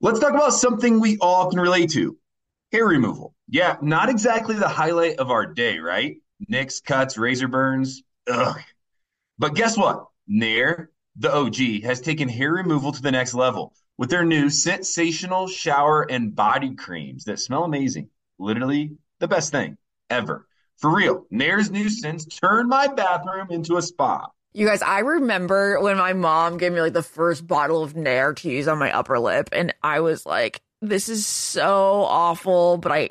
Let's 0.00 0.20
talk 0.20 0.34
about 0.34 0.52
something 0.52 1.00
we 1.00 1.18
all 1.20 1.50
can 1.50 1.60
relate 1.60 1.90
to 1.90 2.16
hair 2.72 2.86
removal. 2.86 3.34
Yeah, 3.48 3.76
not 3.82 4.08
exactly 4.08 4.54
the 4.54 4.68
highlight 4.68 5.18
of 5.18 5.30
our 5.30 5.46
day, 5.46 5.78
right? 5.78 6.16
Nicks, 6.48 6.80
cuts, 6.80 7.18
razor 7.18 7.48
burns. 7.48 8.02
Ugh. 8.30 8.58
But 9.38 9.54
guess 9.54 9.76
what? 9.76 10.06
Nair, 10.26 10.90
the 11.16 11.34
OG, 11.34 11.82
has 11.84 12.00
taken 12.00 12.28
hair 12.28 12.52
removal 12.52 12.92
to 12.92 13.02
the 13.02 13.10
next 13.10 13.34
level 13.34 13.74
with 13.98 14.10
their 14.10 14.24
new 14.24 14.48
sensational 14.48 15.48
shower 15.48 16.06
and 16.08 16.34
body 16.34 16.74
creams 16.74 17.24
that 17.24 17.40
smell 17.40 17.64
amazing. 17.64 18.08
Literally 18.38 18.92
the 19.18 19.28
best 19.28 19.50
thing 19.52 19.76
ever. 20.10 20.46
For 20.76 20.94
real, 20.94 21.26
Nair's 21.30 21.70
scents 22.00 22.24
turned 22.24 22.68
my 22.68 22.86
bathroom 22.88 23.48
into 23.50 23.76
a 23.76 23.82
spa. 23.82 24.28
You 24.52 24.66
guys, 24.66 24.82
I 24.82 25.00
remember 25.00 25.80
when 25.80 25.96
my 25.96 26.12
mom 26.12 26.58
gave 26.58 26.72
me 26.72 26.80
like 26.80 26.92
the 26.92 27.02
first 27.02 27.46
bottle 27.46 27.82
of 27.82 27.94
Nair 27.94 28.34
to 28.34 28.50
use 28.50 28.66
on 28.66 28.78
my 28.78 28.90
upper 28.92 29.18
lip, 29.18 29.50
and 29.52 29.74
I 29.82 30.00
was 30.00 30.26
like, 30.26 30.60
this 30.82 31.08
is 31.08 31.26
so 31.26 32.04
awful, 32.08 32.78
but 32.78 32.90
I 32.90 33.10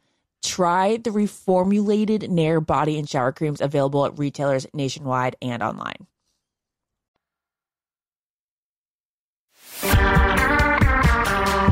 Try 0.43 0.97
the 0.97 1.11
reformulated 1.11 2.29
Nair 2.29 2.61
body 2.61 2.97
and 2.97 3.07
shower 3.07 3.31
creams 3.31 3.61
available 3.61 4.05
at 4.05 4.17
retailers 4.17 4.65
nationwide 4.73 5.35
and 5.41 5.61
online. 5.61 6.07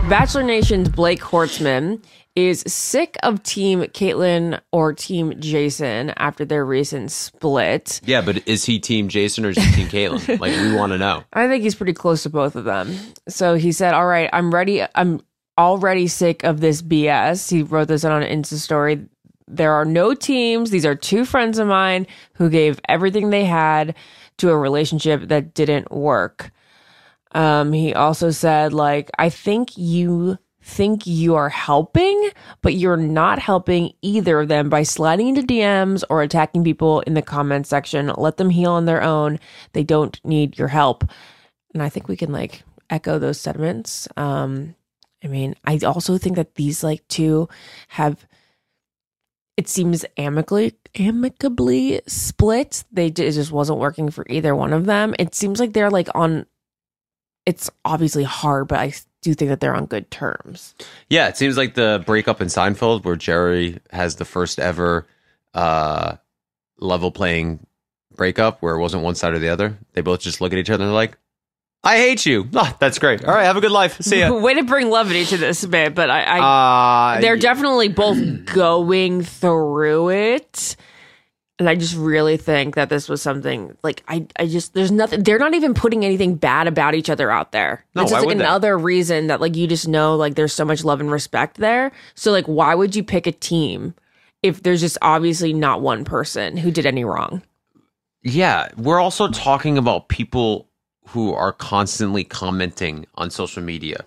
Bachelor 0.10 0.42
Nation's 0.42 0.90
Blake 0.90 1.22
Horstmann 1.22 2.04
is 2.36 2.64
sick 2.66 3.16
of 3.22 3.44
Team 3.44 3.82
Kaitlyn 3.82 4.60
or 4.72 4.94
Team 4.94 5.40
Jason 5.40 6.12
after 6.12 6.46
their 6.46 6.66
recent 6.66 7.12
split. 7.12 8.02
Yeah, 8.04 8.22
but 8.22 8.48
is 8.48 8.66
he 8.66 8.80
Team 8.80 9.10
Jason 9.10 9.46
or 9.46 9.50
is 9.50 9.58
he 9.58 9.72
Team 9.76 9.88
Kaitlyn? 9.88 10.40
Like, 10.40 10.56
we 10.56 10.74
want 10.74 10.94
to 10.94 10.98
know. 10.98 11.24
I 11.34 11.48
think 11.48 11.64
he's 11.64 11.76
pretty 11.76 11.94
close 11.94 12.24
to 12.24 12.30
both 12.30 12.56
of 12.56 12.64
them. 12.64 12.96
So 13.28 13.56
he 13.56 13.72
said, 13.72 13.94
All 13.94 14.08
right, 14.08 14.30
I'm 14.34 14.54
ready. 14.54 14.84
I'm 14.96 15.22
already 15.60 16.08
sick 16.08 16.44
of 16.44 16.62
this 16.62 16.82
BS. 16.82 17.52
He 17.52 17.64
wrote 17.64 17.90
this 17.90 18.06
on 18.06 18.24
an 18.24 18.42
Insta 18.42 18.54
story. 18.54 19.06
There 19.48 19.74
are 19.74 19.86
no 19.86 20.14
teams. 20.14 20.72
These 20.72 20.86
are 20.86 20.96
two 20.96 21.26
friends 21.26 21.60
of 21.60 21.68
mine 21.68 22.08
who 22.34 22.50
gave 22.50 22.80
everything 22.88 23.30
they 23.30 23.44
had 23.44 23.96
to 24.38 24.50
a 24.50 24.58
relationship 24.58 25.28
that 25.28 25.54
didn't 25.54 25.92
work. 25.92 26.52
Um, 27.34 27.74
he 27.74 27.94
also 27.94 28.32
said, 28.32 28.74
like, 28.74 29.12
I 29.20 29.30
think 29.30 29.78
you 29.78 30.38
think 30.62 31.06
you 31.06 31.36
are 31.36 31.50
helping, 31.50 32.30
but 32.62 32.76
you're 32.76 32.98
not 32.98 33.40
helping 33.40 33.92
either 34.02 34.40
of 34.40 34.48
them 34.48 34.70
by 34.70 34.84
sliding 34.84 35.28
into 35.28 35.42
DMs 35.42 36.04
or 36.10 36.22
attacking 36.22 36.64
people 36.64 37.02
in 37.02 37.16
the 37.16 37.22
comment 37.22 37.68
section. 37.68 38.12
Let 38.18 38.38
them 38.38 38.50
heal 38.50 38.72
on 38.72 38.86
their 38.86 39.02
own. 39.02 39.40
They 39.74 39.84
don't 39.84 40.20
need 40.24 40.58
your 40.58 40.68
help. 40.70 41.04
And 41.74 41.84
I 41.84 41.90
think 41.90 42.08
we 42.08 42.16
can 42.16 42.32
like 42.32 42.64
echo 42.90 43.20
those 43.20 43.40
sentiments. 43.40 44.08
Um, 44.16 44.76
I 45.24 45.28
mean, 45.28 45.56
I 45.66 45.78
also 45.80 46.18
think 46.18 46.36
that 46.38 46.56
these 46.56 46.84
like 46.84 47.08
two 47.08 47.50
have 47.90 48.26
it 49.58 49.68
seems 49.68 50.06
amicably 50.18 50.76
amicably 50.96 52.02
split. 52.08 52.86
They 52.92 53.08
it 53.08 53.16
just 53.16 53.52
wasn't 53.52 53.80
working 53.80 54.10
for 54.10 54.26
either 54.30 54.56
one 54.56 54.72
of 54.72 54.86
them. 54.86 55.14
It 55.20 55.36
seems 55.36 55.60
like 55.60 55.74
they're 55.74 55.90
like 55.90 56.08
on 56.16 56.46
it's 57.46 57.70
obviously 57.84 58.24
hard, 58.24 58.68
but 58.68 58.80
I 58.80 58.94
do 59.22 59.34
think 59.34 59.50
that 59.50 59.60
they're 59.60 59.76
on 59.76 59.86
good 59.86 60.10
terms. 60.12 60.76
Yeah, 61.10 61.28
it 61.28 61.36
seems 61.36 61.58
like 61.58 61.74
the 61.74 62.04
breakup 62.06 62.42
in 62.42 62.48
Seinfeld, 62.48 63.04
where 63.04 63.16
Jerry 63.16 63.80
has 63.92 64.16
the 64.16 64.26
first 64.26 64.60
ever 64.60 65.08
uh, 65.54 66.16
level 66.80 67.12
playing 67.12 67.66
breakup, 68.16 68.62
where 68.62 68.76
it 68.76 68.80
wasn't 68.80 69.04
one 69.04 69.16
side 69.16 69.34
or 69.34 69.40
the 69.40 69.50
other. 69.50 69.78
They 69.94 70.02
both 70.02 70.22
just 70.22 70.42
look 70.42 70.54
at 70.54 70.60
each 70.60 70.70
other 70.70 70.84
and 70.84 70.90
they're 70.90 70.96
like, 70.96 71.18
"I 71.84 71.98
hate 71.98 72.26
you." 72.26 72.48
Oh, 72.54 72.76
that's 72.80 73.00
great. 73.00 73.24
All 73.26 73.34
right, 73.34 73.44
have 73.44 73.58
a 73.58 73.62
good 73.62 73.72
life. 73.72 74.02
See 74.02 74.20
ya. 74.20 74.32
Way 74.40 74.56
to 74.56 74.64
bring 74.64 74.90
levity 74.90 75.26
to 75.26 75.38
this, 75.38 75.66
babe. 75.66 75.96
But 75.96 76.10
I, 76.10 76.24
I 76.24 77.16
Uh, 77.18 77.22
they're 77.22 77.38
definitely 77.38 77.88
both 77.90 78.18
going 78.54 79.24
through 79.24 80.10
it. 80.10 80.76
And 81.58 81.68
I 81.68 81.76
just 81.76 81.98
really 81.98 82.38
think 82.38 82.76
that 82.76 82.88
this 82.88 83.10
was 83.10 83.22
something 83.22 83.76
like 83.84 84.02
I, 84.08 84.26
I 84.38 84.48
just 84.48 84.74
there's 84.74 84.94
nothing 84.94 85.24
they're 85.24 85.38
not 85.38 85.54
even 85.54 85.74
putting 85.74 86.06
anything 86.06 86.36
bad 86.36 86.68
about 86.68 86.96
each 86.96 87.10
other 87.10 87.30
out 87.30 87.52
there. 87.52 87.84
No, 87.96 88.04
just 88.04 88.14
like 88.14 88.26
would 88.26 88.38
they? 88.38 88.44
another 88.44 88.78
reason 88.78 89.28
that 89.28 89.42
like 89.42 89.58
you 89.58 89.68
just 89.68 89.86
know 89.86 90.16
like 90.16 90.36
there's 90.36 90.54
so 90.54 90.64
much 90.64 90.86
love 90.86 91.02
and 91.02 91.12
respect 91.12 91.58
there. 91.58 91.92
So 92.16 92.32
like 92.32 92.46
why 92.46 92.74
would 92.76 92.96
you 92.96 93.04
pick 93.04 93.28
a 93.28 93.34
team 93.34 93.94
if 94.42 94.64
there's 94.64 94.80
just 94.80 94.98
obviously 95.02 95.52
not 95.52 95.82
one 95.82 96.06
person 96.06 96.56
who 96.56 96.72
did 96.72 96.86
any 96.86 97.04
wrong? 97.04 97.42
Yeah, 98.24 98.70
we're 98.78 99.02
also 99.02 99.28
talking 99.28 99.78
about 99.78 100.08
people 100.08 100.69
who 101.12 101.34
are 101.34 101.52
constantly 101.52 102.24
commenting 102.24 103.06
on 103.16 103.30
social 103.30 103.64
media. 103.64 104.06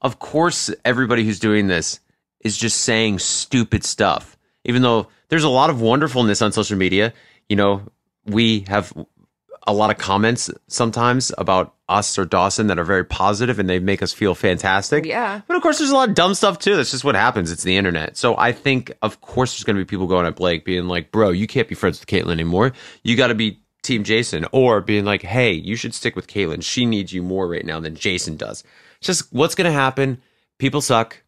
Of 0.00 0.18
course, 0.18 0.70
everybody 0.84 1.24
who's 1.24 1.40
doing 1.40 1.66
this 1.66 2.00
is 2.40 2.56
just 2.56 2.82
saying 2.82 3.18
stupid 3.18 3.84
stuff. 3.84 4.36
Even 4.64 4.82
though 4.82 5.08
there's 5.28 5.44
a 5.44 5.48
lot 5.48 5.70
of 5.70 5.80
wonderfulness 5.80 6.42
on 6.42 6.52
social 6.52 6.76
media, 6.76 7.12
you 7.48 7.56
know, 7.56 7.82
we 8.26 8.60
have 8.68 8.92
a 9.66 9.72
lot 9.72 9.90
of 9.90 9.98
comments 9.98 10.50
sometimes 10.68 11.32
about 11.38 11.74
us 11.88 12.18
or 12.18 12.24
Dawson 12.24 12.68
that 12.68 12.78
are 12.78 12.84
very 12.84 13.04
positive 13.04 13.58
and 13.58 13.68
they 13.68 13.78
make 13.78 14.02
us 14.02 14.12
feel 14.12 14.34
fantastic. 14.34 15.04
Oh, 15.04 15.08
yeah. 15.08 15.40
But 15.46 15.56
of 15.56 15.62
course, 15.62 15.78
there's 15.78 15.90
a 15.90 15.94
lot 15.94 16.08
of 16.08 16.14
dumb 16.14 16.34
stuff 16.34 16.58
too. 16.58 16.76
That's 16.76 16.90
just 16.90 17.04
what 17.04 17.14
happens. 17.14 17.50
It's 17.50 17.62
the 17.62 17.76
internet. 17.76 18.16
So 18.16 18.36
I 18.36 18.52
think, 18.52 18.92
of 19.02 19.20
course, 19.20 19.54
there's 19.54 19.64
going 19.64 19.76
to 19.76 19.80
be 19.80 19.88
people 19.88 20.06
going 20.06 20.26
at 20.26 20.36
Blake 20.36 20.64
being 20.64 20.86
like, 20.86 21.10
bro, 21.10 21.30
you 21.30 21.46
can't 21.46 21.68
be 21.68 21.74
friends 21.74 21.98
with 21.98 22.08
Kaitlyn 22.08 22.32
anymore. 22.32 22.72
You 23.02 23.16
got 23.16 23.28
to 23.28 23.34
be 23.34 23.60
Team 23.84 24.04
Jason. 24.04 24.46
Or 24.52 24.80
being 24.80 25.04
like, 25.04 25.22
hey, 25.22 25.52
you 25.52 25.76
should 25.76 25.94
stick 25.94 26.16
with 26.16 26.26
Kaitlyn. 26.26 26.62
She 26.62 26.86
needs 26.86 27.12
you 27.12 27.22
more 27.22 27.46
right 27.46 27.64
now 27.64 27.80
than 27.80 27.94
Jason 27.94 28.36
does. 28.36 28.64
It's 28.98 29.06
just 29.06 29.32
what's 29.32 29.54
going 29.54 29.70
to 29.70 29.72
happen. 29.72 30.20
People 30.58 30.80
suck. 30.80 31.22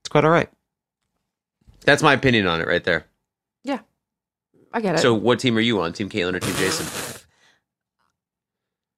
It's 0.00 0.08
quite 0.08 0.24
all 0.24 0.30
right. 0.30 0.50
That's 1.84 2.02
my 2.02 2.12
opinion 2.12 2.46
on 2.46 2.60
it 2.60 2.66
right 2.66 2.84
there. 2.84 3.06
Yeah. 3.64 3.80
I 4.72 4.80
get 4.80 4.96
it. 4.96 4.98
So, 4.98 5.14
what 5.14 5.38
team 5.38 5.56
are 5.56 5.60
you 5.60 5.80
on? 5.80 5.92
Team 5.92 6.08
Kaitlyn 6.08 6.34
or 6.34 6.40
Team 6.40 6.54
Jason? 6.56 7.24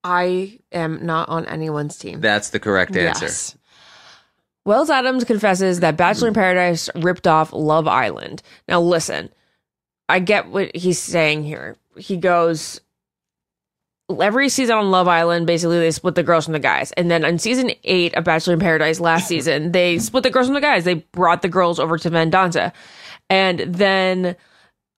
I 0.02 0.58
am 0.72 1.04
not 1.04 1.28
on 1.28 1.46
anyone's 1.46 1.98
team. 1.98 2.20
That's 2.20 2.50
the 2.50 2.60
correct 2.60 2.96
answer. 2.96 3.26
Yes. 3.26 3.56
Wells 4.64 4.90
Adams 4.90 5.24
confesses 5.24 5.80
that 5.80 5.96
Bachelor 5.96 6.28
in 6.28 6.34
hmm. 6.34 6.40
Paradise 6.40 6.90
ripped 6.96 7.26
off 7.26 7.52
Love 7.52 7.88
Island. 7.88 8.42
Now, 8.68 8.80
listen, 8.80 9.30
I 10.08 10.18
get 10.18 10.48
what 10.48 10.74
he's 10.74 10.98
saying 10.98 11.44
here. 11.44 11.76
He 11.96 12.16
goes, 12.16 12.80
every 14.20 14.48
season 14.48 14.76
on 14.76 14.90
Love 14.90 15.08
Island, 15.08 15.46
basically, 15.46 15.78
they 15.78 15.90
split 15.90 16.14
the 16.14 16.22
girls 16.22 16.44
from 16.44 16.52
the 16.52 16.58
guys. 16.58 16.92
And 16.92 17.10
then 17.10 17.24
on 17.24 17.38
season 17.38 17.70
eight 17.84 18.14
of 18.14 18.24
Bachelor 18.24 18.54
in 18.54 18.60
Paradise 18.60 19.00
last 19.00 19.28
season, 19.28 19.72
they 19.72 19.98
split 19.98 20.22
the 20.22 20.30
girls 20.30 20.46
from 20.46 20.54
the 20.54 20.60
guys. 20.60 20.84
They 20.84 20.94
brought 20.94 21.42
the 21.42 21.48
girls 21.48 21.78
over 21.78 21.98
to 21.98 22.10
Vendanta. 22.10 22.72
And 23.28 23.60
then 23.60 24.36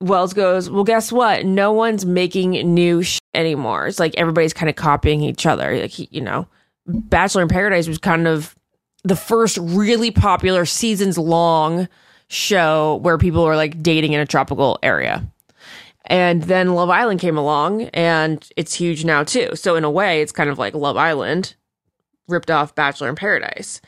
Wells 0.01 0.33
goes, 0.33 0.71
Well, 0.71 0.85
guess 0.85 1.13
what? 1.13 1.45
No 1.45 1.73
one's 1.73 2.05
making 2.05 2.53
new 2.75 3.03
sh- 3.03 3.19
anymore. 3.35 3.87
It's 3.87 4.01
like 4.01 4.15
everybody's 4.17 4.55
kind 4.55 4.71
of 4.71 4.77
copying 4.77 5.23
each 5.23 5.47
other. 5.47 5.81
Like, 5.81 5.91
he, 5.91 6.09
you 6.11 6.21
know, 6.21 6.47
Bachelor 6.87 7.43
in 7.43 7.49
Paradise 7.49 7.89
was 7.89 7.99
kind 7.99 8.27
of 8.27 8.57
the 9.05 9.17
first 9.17 9.59
really 9.61 10.11
popular 10.11 10.65
seasons 10.65 11.19
long 11.19 11.89
show 12.29 12.97
where 13.03 13.19
people 13.19 13.45
were 13.45 13.57
like 13.57 13.83
dating 13.83 14.13
in 14.13 14.21
a 14.21 14.27
tropical 14.27 14.79
area. 14.83 15.27
And 16.13 16.43
then 16.43 16.75
Love 16.75 16.91
Island 16.91 17.21
came 17.21 17.39
along 17.39 17.85
and 17.95 18.47
it's 18.55 18.75
huge 18.75 19.03
now 19.03 19.25
too. 19.25 19.57
So 19.57 19.77
in 19.77 19.85
a 19.85 19.91
way, 19.91 20.21
it's 20.21 20.31
kind 20.31 20.51
of 20.51 20.59
like 20.59 20.75
Love 20.75 20.99
Island 20.99 21.55
ripped 22.29 22.51
off 22.51 22.75
Bachelor 22.75 23.09
in 23.09 23.15
Paradise. 23.17 23.81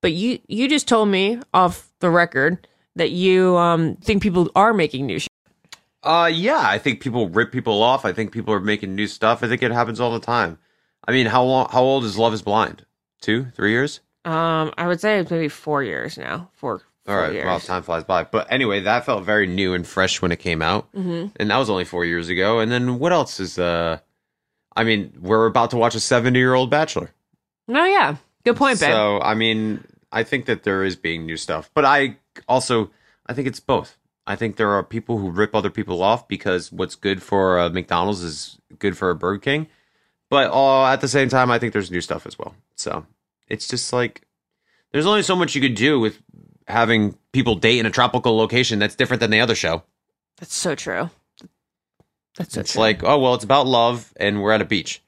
But 0.00 0.12
you 0.12 0.40
you 0.48 0.68
just 0.68 0.88
told 0.88 1.10
me 1.10 1.38
off 1.54 1.88
the 2.00 2.10
record 2.10 2.66
that 2.96 3.10
you 3.12 3.56
um 3.56 3.94
think 4.02 4.20
people 4.20 4.50
are 4.56 4.74
making 4.74 5.06
new 5.06 5.20
shit. 5.20 5.28
Uh, 6.02 6.28
yeah, 6.32 6.60
I 6.60 6.78
think 6.78 7.00
people 7.00 7.28
rip 7.28 7.52
people 7.52 7.84
off. 7.84 8.04
I 8.04 8.12
think 8.12 8.32
people 8.32 8.52
are 8.52 8.60
making 8.60 8.96
new 8.96 9.06
stuff. 9.06 9.44
I 9.44 9.46
think 9.46 9.62
it 9.62 9.70
happens 9.70 10.00
all 10.00 10.12
the 10.12 10.18
time. 10.18 10.58
I 11.06 11.12
mean, 11.12 11.26
how 11.26 11.44
long? 11.44 11.68
How 11.70 11.82
old 11.82 12.02
is 12.04 12.18
Love 12.18 12.34
Is 12.34 12.42
Blind? 12.42 12.84
Two, 13.20 13.44
three 13.54 13.70
years? 13.70 14.00
Um, 14.24 14.72
I 14.76 14.88
would 14.88 15.00
say 15.00 15.20
it's 15.20 15.30
maybe 15.30 15.48
four 15.48 15.84
years 15.84 16.18
now. 16.18 16.50
Four. 16.52 16.82
All 17.10 17.16
right. 17.16 17.32
years. 17.32 17.44
Well, 17.44 17.60
time 17.60 17.82
flies 17.82 18.04
by. 18.04 18.24
But 18.24 18.50
anyway, 18.50 18.80
that 18.80 19.04
felt 19.04 19.24
very 19.24 19.46
new 19.46 19.74
and 19.74 19.86
fresh 19.86 20.22
when 20.22 20.32
it 20.32 20.38
came 20.38 20.62
out, 20.62 20.92
mm-hmm. 20.92 21.28
and 21.36 21.50
that 21.50 21.56
was 21.56 21.70
only 21.70 21.84
four 21.84 22.04
years 22.04 22.28
ago. 22.28 22.60
And 22.60 22.70
then 22.70 22.98
what 22.98 23.12
else 23.12 23.40
is? 23.40 23.58
Uh, 23.58 23.98
I 24.76 24.84
mean, 24.84 25.12
we're 25.20 25.46
about 25.46 25.70
to 25.70 25.76
watch 25.76 25.94
a 25.94 26.00
seventy-year-old 26.00 26.70
Bachelor. 26.70 27.10
No, 27.68 27.84
yeah, 27.84 28.16
good 28.44 28.56
point, 28.56 28.80
babe. 28.80 28.90
So 28.90 29.20
I 29.20 29.34
mean, 29.34 29.84
I 30.12 30.22
think 30.22 30.46
that 30.46 30.62
there 30.62 30.84
is 30.84 30.96
being 30.96 31.26
new 31.26 31.36
stuff, 31.36 31.70
but 31.74 31.84
I 31.84 32.16
also 32.48 32.90
I 33.26 33.34
think 33.34 33.46
it's 33.46 33.60
both. 33.60 33.96
I 34.26 34.36
think 34.36 34.56
there 34.56 34.70
are 34.70 34.82
people 34.84 35.18
who 35.18 35.30
rip 35.30 35.54
other 35.54 35.70
people 35.70 36.02
off 36.02 36.28
because 36.28 36.70
what's 36.70 36.94
good 36.94 37.22
for 37.22 37.58
uh, 37.58 37.68
McDonald's 37.70 38.22
is 38.22 38.58
good 38.78 38.96
for 38.96 39.10
a 39.10 39.14
Burger 39.14 39.40
King, 39.40 39.66
but 40.28 40.52
uh, 40.52 40.86
at 40.86 41.00
the 41.00 41.08
same 41.08 41.28
time, 41.28 41.50
I 41.50 41.58
think 41.58 41.72
there's 41.72 41.90
new 41.90 42.00
stuff 42.00 42.26
as 42.26 42.38
well. 42.38 42.54
So 42.76 43.06
it's 43.48 43.66
just 43.66 43.92
like 43.92 44.22
there's 44.92 45.06
only 45.06 45.22
so 45.22 45.36
much 45.36 45.54
you 45.54 45.60
could 45.60 45.74
do 45.74 45.98
with 45.98 46.20
having 46.70 47.16
people 47.32 47.54
date 47.56 47.78
in 47.78 47.86
a 47.86 47.90
tropical 47.90 48.36
location 48.36 48.78
that's 48.78 48.94
different 48.94 49.20
than 49.20 49.30
the 49.30 49.40
other 49.40 49.54
show. 49.54 49.82
That's 50.38 50.54
so 50.54 50.74
true. 50.74 51.10
That's 52.36 52.54
so 52.54 52.60
It's 52.60 52.72
true. 52.72 52.80
like, 52.80 53.02
oh 53.02 53.18
well, 53.18 53.34
it's 53.34 53.44
about 53.44 53.66
love 53.66 54.12
and 54.16 54.40
we're 54.42 54.52
at 54.52 54.62
a 54.62 54.64
beach. 54.64 55.02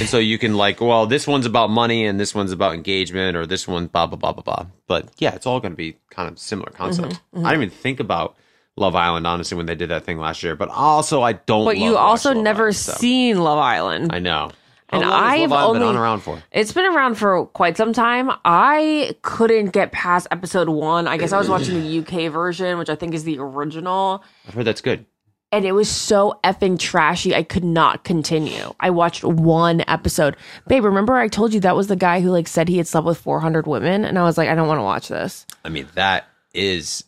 and 0.00 0.08
so 0.08 0.18
you 0.18 0.36
can 0.38 0.56
like, 0.56 0.80
well, 0.80 1.06
this 1.06 1.26
one's 1.26 1.46
about 1.46 1.70
money 1.70 2.06
and 2.06 2.18
this 2.18 2.34
one's 2.34 2.52
about 2.52 2.74
engagement 2.74 3.36
or 3.36 3.46
this 3.46 3.66
one 3.68 3.86
blah 3.86 4.06
blah 4.06 4.16
blah 4.18 4.32
blah 4.32 4.42
blah. 4.42 4.66
But 4.86 5.08
yeah, 5.18 5.34
it's 5.34 5.46
all 5.46 5.60
going 5.60 5.72
to 5.72 5.76
be 5.76 5.96
kind 6.10 6.28
of 6.28 6.38
similar 6.38 6.70
concept. 6.70 7.14
Mm-hmm, 7.34 7.46
I 7.46 7.50
didn't 7.50 7.64
even 7.64 7.74
think 7.78 8.00
about 8.00 8.36
Love 8.76 8.94
Island 8.94 9.26
honestly 9.26 9.56
when 9.56 9.66
they 9.66 9.74
did 9.76 9.90
that 9.90 10.04
thing 10.04 10.18
last 10.18 10.42
year. 10.42 10.54
But 10.56 10.68
also, 10.70 11.22
I 11.22 11.34
don't. 11.34 11.64
but 11.64 11.78
you 11.78 11.96
also 11.96 12.32
never 12.32 12.64
Island, 12.64 12.76
so- 12.76 12.92
seen 12.94 13.38
Love 13.38 13.58
Island. 13.58 14.10
I 14.12 14.18
know. 14.18 14.50
And 14.90 15.02
How 15.02 15.12
I've 15.12 15.48
been 15.50 15.58
only- 15.58 15.82
on 15.82 15.96
around 15.96 16.20
for. 16.20 16.40
It's 16.52 16.72
been 16.72 16.84
around 16.86 17.16
for 17.16 17.46
quite 17.46 17.76
some 17.76 17.92
time. 17.92 18.30
I 18.44 19.16
couldn't 19.22 19.70
get 19.70 19.90
past 19.92 20.28
episode 20.30 20.68
one. 20.68 21.08
I 21.08 21.16
guess 21.16 21.32
I 21.32 21.38
was 21.38 21.48
watching 21.48 21.80
the 21.80 21.98
UK 21.98 22.30
version, 22.30 22.78
which 22.78 22.88
I 22.88 22.94
think 22.94 23.12
is 23.14 23.24
the 23.24 23.38
original. 23.38 24.22
I've 24.46 24.54
heard 24.54 24.64
that's 24.64 24.80
good. 24.80 25.04
And 25.52 25.64
it 25.64 25.72
was 25.72 25.88
so 25.88 26.38
effing 26.44 26.78
trashy. 26.78 27.34
I 27.34 27.42
could 27.42 27.64
not 27.64 28.04
continue. 28.04 28.74
I 28.80 28.90
watched 28.90 29.24
one 29.24 29.82
episode. 29.88 30.36
Babe, 30.68 30.84
remember 30.84 31.14
I 31.14 31.28
told 31.28 31.54
you 31.54 31.60
that 31.60 31.76
was 31.76 31.86
the 31.86 31.96
guy 31.96 32.20
who 32.20 32.30
like 32.30 32.46
said 32.48 32.68
he 32.68 32.76
had 32.78 32.86
slept 32.88 33.06
with 33.06 33.18
400 33.18 33.66
women? 33.66 34.04
And 34.04 34.18
I 34.18 34.22
was 34.24 34.36
like, 34.36 34.48
I 34.48 34.54
don't 34.54 34.68
want 34.68 34.78
to 34.78 34.82
watch 34.84 35.08
this. 35.08 35.46
I 35.64 35.68
mean, 35.68 35.86
that 35.94 36.26
is 36.52 37.04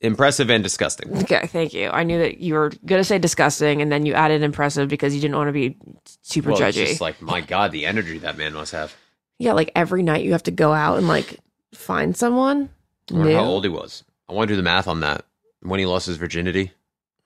impressive 0.00 0.50
and 0.50 0.62
disgusting. 0.62 1.16
Okay, 1.22 1.46
thank 1.46 1.72
you. 1.74 1.88
I 1.90 2.02
knew 2.04 2.18
that 2.18 2.38
you 2.38 2.54
were 2.54 2.72
gonna 2.86 3.04
say 3.04 3.18
disgusting, 3.18 3.82
and 3.82 3.90
then 3.92 4.06
you 4.06 4.14
added 4.14 4.42
impressive 4.42 4.88
because 4.88 5.14
you 5.14 5.20
didn't 5.20 5.36
want 5.36 5.48
to 5.48 5.52
be 5.52 5.76
super 6.22 6.50
Well, 6.52 6.62
it's 6.62 6.76
judgy. 6.76 6.86
just 6.86 7.00
like 7.00 7.20
my 7.22 7.40
God, 7.54 7.72
the 7.72 7.86
energy 7.86 8.18
that 8.18 8.36
man 8.38 8.52
must 8.54 8.72
have. 8.72 8.94
yeah, 9.38 9.52
like 9.52 9.70
every 9.74 10.02
night 10.02 10.24
you 10.24 10.32
have 10.32 10.42
to 10.44 10.50
go 10.50 10.72
out 10.72 10.98
and 10.98 11.08
like 11.08 11.38
find 11.74 12.16
someone. 12.16 12.68
I 13.10 13.14
wonder 13.14 13.30
new. 13.30 13.36
how 13.36 13.44
old 13.44 13.64
he 13.64 13.70
was. 13.70 14.04
I 14.28 14.32
want 14.32 14.48
to 14.48 14.52
do 14.52 14.56
the 14.56 14.62
math 14.62 14.86
on 14.88 15.00
that. 15.00 15.24
When 15.62 15.80
he 15.80 15.86
lost 15.86 16.06
his 16.06 16.16
virginity, 16.16 16.72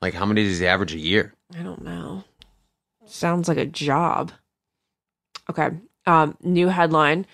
like 0.03 0.15
how 0.15 0.25
many 0.27 0.43
does 0.45 0.59
he 0.59 0.67
average 0.67 0.95
a 0.95 0.99
year? 0.99 1.35
I 1.59 1.63
don't 1.63 1.83
know. 1.85 2.25
Sounds 3.07 3.49
like 3.49 3.59
a 3.59 3.67
job. 3.67 4.33
Okay. 5.51 5.69
Um, 6.07 6.37
new 6.43 6.69
headline. 6.69 7.27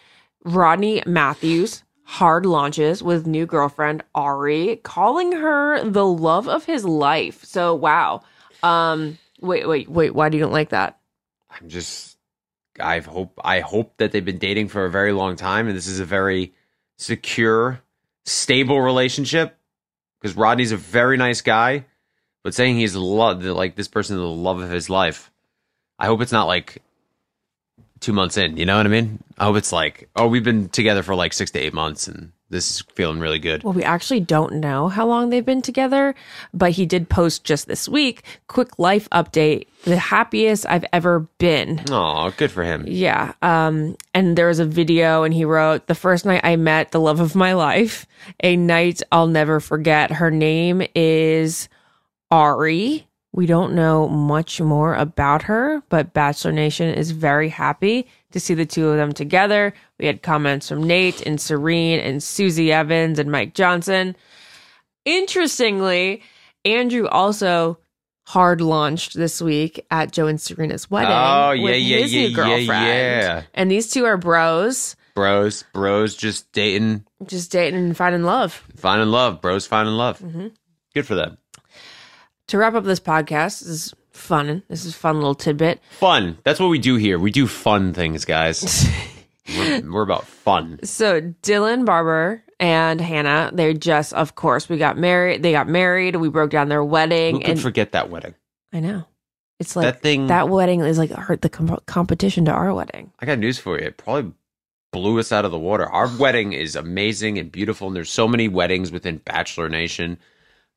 Rodney 0.45 1.03
Mathews 1.07 1.85
hard 2.11 2.45
launches 2.45 3.05
with 3.05 3.25
new 3.25 3.47
girlfriend 3.47 4.03
Ari, 4.17 4.81
calling 4.83 5.31
her 5.31 5.85
the 5.89 6.05
love 6.05 6.49
of 6.49 6.65
his 6.65 6.85
life. 6.85 7.45
So 7.45 7.73
wow. 7.77 8.23
Um, 8.65 9.17
wait, 9.41 9.69
wait, 9.69 9.89
wait. 9.89 10.13
Why 10.13 10.29
do 10.29 10.37
you 10.37 10.43
don't 10.43 10.53
like 10.53 10.71
that? 10.71 10.99
I'm 11.49 11.69
just 11.69 12.19
I 12.81 12.99
hope 12.99 13.39
I 13.45 13.61
hope 13.61 13.97
that 13.99 14.11
they've 14.11 14.25
been 14.25 14.39
dating 14.39 14.69
for 14.69 14.85
a 14.85 14.91
very 14.91 15.13
long 15.13 15.37
time 15.37 15.69
and 15.69 15.77
this 15.77 15.87
is 15.87 16.01
a 16.01 16.05
very 16.05 16.53
secure, 16.99 17.81
stable 18.25 18.81
relationship. 18.81 19.57
Because 20.21 20.37
Rodney's 20.37 20.73
a 20.73 20.77
very 20.77 21.17
nice 21.17 21.41
guy, 21.43 21.87
but 22.43 22.55
saying 22.55 22.77
he's 22.77 22.97
love 22.97 23.45
like 23.45 23.77
this 23.77 23.89
person 23.89 24.17
is 24.17 24.21
the 24.21 24.27
love 24.27 24.61
of 24.61 24.69
his 24.69 24.91
life. 24.91 25.31
I 25.97 26.07
hope 26.07 26.21
it's 26.23 26.33
not 26.33 26.49
like 26.49 26.83
two 28.01 28.13
months 28.13 28.37
in. 28.37 28.57
You 28.57 28.67
know 28.67 28.77
what 28.77 28.87
I 28.87 28.91
mean? 28.91 29.23
I 29.39 29.45
hope 29.45 29.57
it's 29.57 29.73
like, 29.73 30.09
oh, 30.17 30.27
we've 30.27 30.45
been 30.45 30.69
together 30.69 31.03
for 31.03 31.15
like 31.15 31.33
six 31.33 31.51
to 31.53 31.59
eight 31.59 31.73
months, 31.75 32.09
and 32.09 32.33
this 32.51 32.71
is 32.71 32.81
feeling 32.95 33.21
really 33.21 33.39
good. 33.39 33.63
Well, 33.63 33.73
we 33.73 33.85
actually 33.85 34.21
don't 34.21 34.55
know 34.55 34.89
how 34.89 35.07
long 35.07 35.31
they've 35.31 35.45
been 35.45 35.63
together, 35.63 36.15
but 36.53 36.73
he 36.73 36.85
did 36.87 37.09
post 37.09 37.45
just 37.45 37.69
this 37.69 37.89
week. 37.89 38.23
Quick 38.49 38.79
life 38.79 39.09
update: 39.11 39.67
the 39.85 39.97
happiest 39.97 40.67
I've 40.67 40.85
ever 40.93 41.21
been. 41.39 41.83
Oh, 41.91 42.33
good 42.37 42.51
for 42.51 42.65
him. 42.65 42.85
Yeah. 42.87 43.33
Um, 43.43 43.97
and 44.15 44.37
there 44.37 44.49
was 44.49 44.59
a 44.59 44.65
video 44.65 45.23
and 45.23 45.33
he 45.33 45.45
wrote, 45.45 45.87
The 45.87 45.95
first 45.95 46.27
night 46.27 46.43
I 46.45 46.57
met 46.57 46.91
the 46.91 47.01
love 47.01 47.21
of 47.21 47.35
my 47.35 47.53
life, 47.55 48.07
a 48.43 48.57
night 48.57 49.03
I'll 49.13 49.29
never 49.29 49.61
forget. 49.61 50.11
Her 50.11 50.31
name 50.31 50.83
is 50.95 51.69
Ari. 52.31 53.07
We 53.33 53.47
don't 53.47 53.75
know 53.75 54.09
much 54.09 54.61
more 54.61 54.95
about 54.97 55.43
her, 55.43 55.83
but 55.89 56.13
Bachelor 56.13 56.51
Nation 56.53 56.93
is 56.93 57.13
very 57.13 57.49
happy 57.49 58.09
to 58.33 58.41
see 58.41 58.55
the 58.55 58.67
two 58.67 58.89
of 58.89 58.97
them 58.97 59.13
together. 59.13 59.73
We 59.99 60.07
had 60.07 60.23
comments 60.23 60.69
from 60.69 60.83
Nate 60.83 61.21
and 61.25 61.41
Serene 61.41 62.01
and 62.01 62.21
Susie 62.23 62.73
Evans 62.73 63.21
and 63.21 63.31
Mike 63.31 63.55
Johnson. 63.55 64.17
Interestingly, 65.05 66.23
Andrew 66.65 67.07
also 67.07 67.79
hard 68.27 68.61
launched 68.61 69.15
this 69.15 69.41
week 69.41 69.85
at 69.91 70.13
Joe 70.13 70.27
and 70.27 70.41
Serena's 70.41 70.91
wedding. 70.91 71.11
Oh, 71.13 71.53
yeah, 71.53 71.63
with 71.65 71.77
yeah, 71.77 71.97
his 71.99 72.13
yeah, 72.15 72.21
new 72.23 72.29
yeah, 72.29 72.35
girlfriend. 72.37 72.69
yeah. 72.69 73.43
And 73.55 73.71
these 73.71 73.91
two 73.91 74.05
are 74.05 74.17
bros, 74.17 74.97
Bros, 75.15 75.65
bros, 75.73 76.15
just 76.17 76.51
dating, 76.53 77.05
just 77.27 77.51
dating 77.51 77.81
and 77.81 77.97
finding 77.97 78.23
love. 78.23 78.65
finding 78.77 79.09
love. 79.09 79.41
Bros, 79.41 79.67
finding 79.67 79.95
love. 79.95 80.19
Mm-hmm. 80.21 80.49
Good 80.95 81.07
for 81.07 81.15
them. 81.15 81.39
To 82.51 82.59
wrap 82.59 82.75
up 82.75 82.83
this 82.83 82.99
podcast, 82.99 83.61
this 83.61 83.69
is 83.69 83.95
fun. 84.11 84.65
This 84.67 84.85
is 84.85 84.93
a 84.93 84.99
fun 84.99 85.15
little 85.15 85.37
tidbit. 85.37 85.81
Fun. 86.01 86.37
That's 86.43 86.59
what 86.59 86.67
we 86.67 86.81
do 86.81 86.97
here. 86.97 87.17
We 87.17 87.31
do 87.31 87.47
fun 87.47 87.95
things, 87.95 88.25
guys. 88.25 88.89
we're, 89.57 89.89
we're 89.89 90.03
about 90.03 90.27
fun. 90.27 90.81
So 90.83 91.21
Dylan 91.45 91.85
Barbour 91.85 92.43
and 92.59 93.01
Hannah, 93.01 93.53
they 93.55 93.73
just, 93.75 94.13
of 94.15 94.35
course, 94.35 94.69
we 94.69 94.79
got 94.79 94.99
married. 94.99 95.45
They 95.45 95.53
got 95.53 95.69
married. 95.69 96.17
We 96.17 96.29
broke 96.29 96.51
down 96.51 96.69
their 96.69 96.83
wedding, 96.83 97.37
Who 97.37 97.41
could 97.43 97.51
and 97.51 97.61
forget 97.61 97.93
that 97.93 98.11
wedding? 98.11 98.35
I 98.73 98.81
know 98.81 99.05
it's 99.61 99.77
like 99.77 99.85
That 99.85 100.03
thing- 100.03 100.27
That 100.27 100.49
wedding 100.49 100.81
is 100.81 100.99
like 100.99 101.13
our, 101.17 101.37
the 101.37 101.49
com- 101.49 101.79
competition 101.87 102.47
to 102.47 102.51
our 102.51 102.75
wedding. 102.75 103.13
I 103.21 103.27
got 103.27 103.39
news 103.39 103.59
for 103.59 103.79
you. 103.79 103.87
It 103.87 103.97
probably 103.97 104.33
blew 104.93 105.21
us 105.21 105.31
out 105.31 105.45
of 105.45 105.53
the 105.53 105.59
water. 105.59 105.89
Our 105.89 106.09
wedding 106.19 106.53
is 106.53 106.75
amazing 106.75 107.39
and 107.39 107.53
beautiful, 107.53 107.87
and 107.87 107.95
there's 107.95 108.11
so 108.11 108.27
many 108.27 108.49
weddings 108.49 108.91
within 108.91 109.19
Bachelor 109.19 109.69
Nation. 109.69 110.19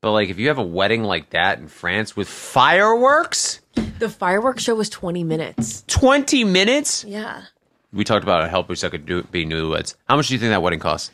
But 0.04 0.12
like, 0.12 0.28
if 0.28 0.38
you 0.38 0.48
have 0.48 0.58
a 0.58 0.62
wedding 0.62 1.02
like 1.02 1.30
that 1.30 1.58
in 1.60 1.66
France 1.66 2.14
with 2.14 2.28
fireworks, 2.28 3.62
The 3.98 4.10
fireworks 4.10 4.62
show 4.62 4.74
was 4.74 4.90
twenty 4.90 5.24
minutes. 5.24 5.82
twenty 5.86 6.44
minutes. 6.44 7.06
Yeah. 7.08 7.44
We 7.90 8.04
talked 8.04 8.22
about 8.22 8.50
how 8.50 8.66
we 8.68 8.76
could 8.76 9.06
do 9.06 9.22
be 9.22 9.46
newlyweds. 9.46 9.94
How 10.06 10.16
much 10.16 10.28
do 10.28 10.34
you 10.34 10.40
think 10.40 10.50
that 10.50 10.60
wedding 10.60 10.78
cost? 10.78 11.10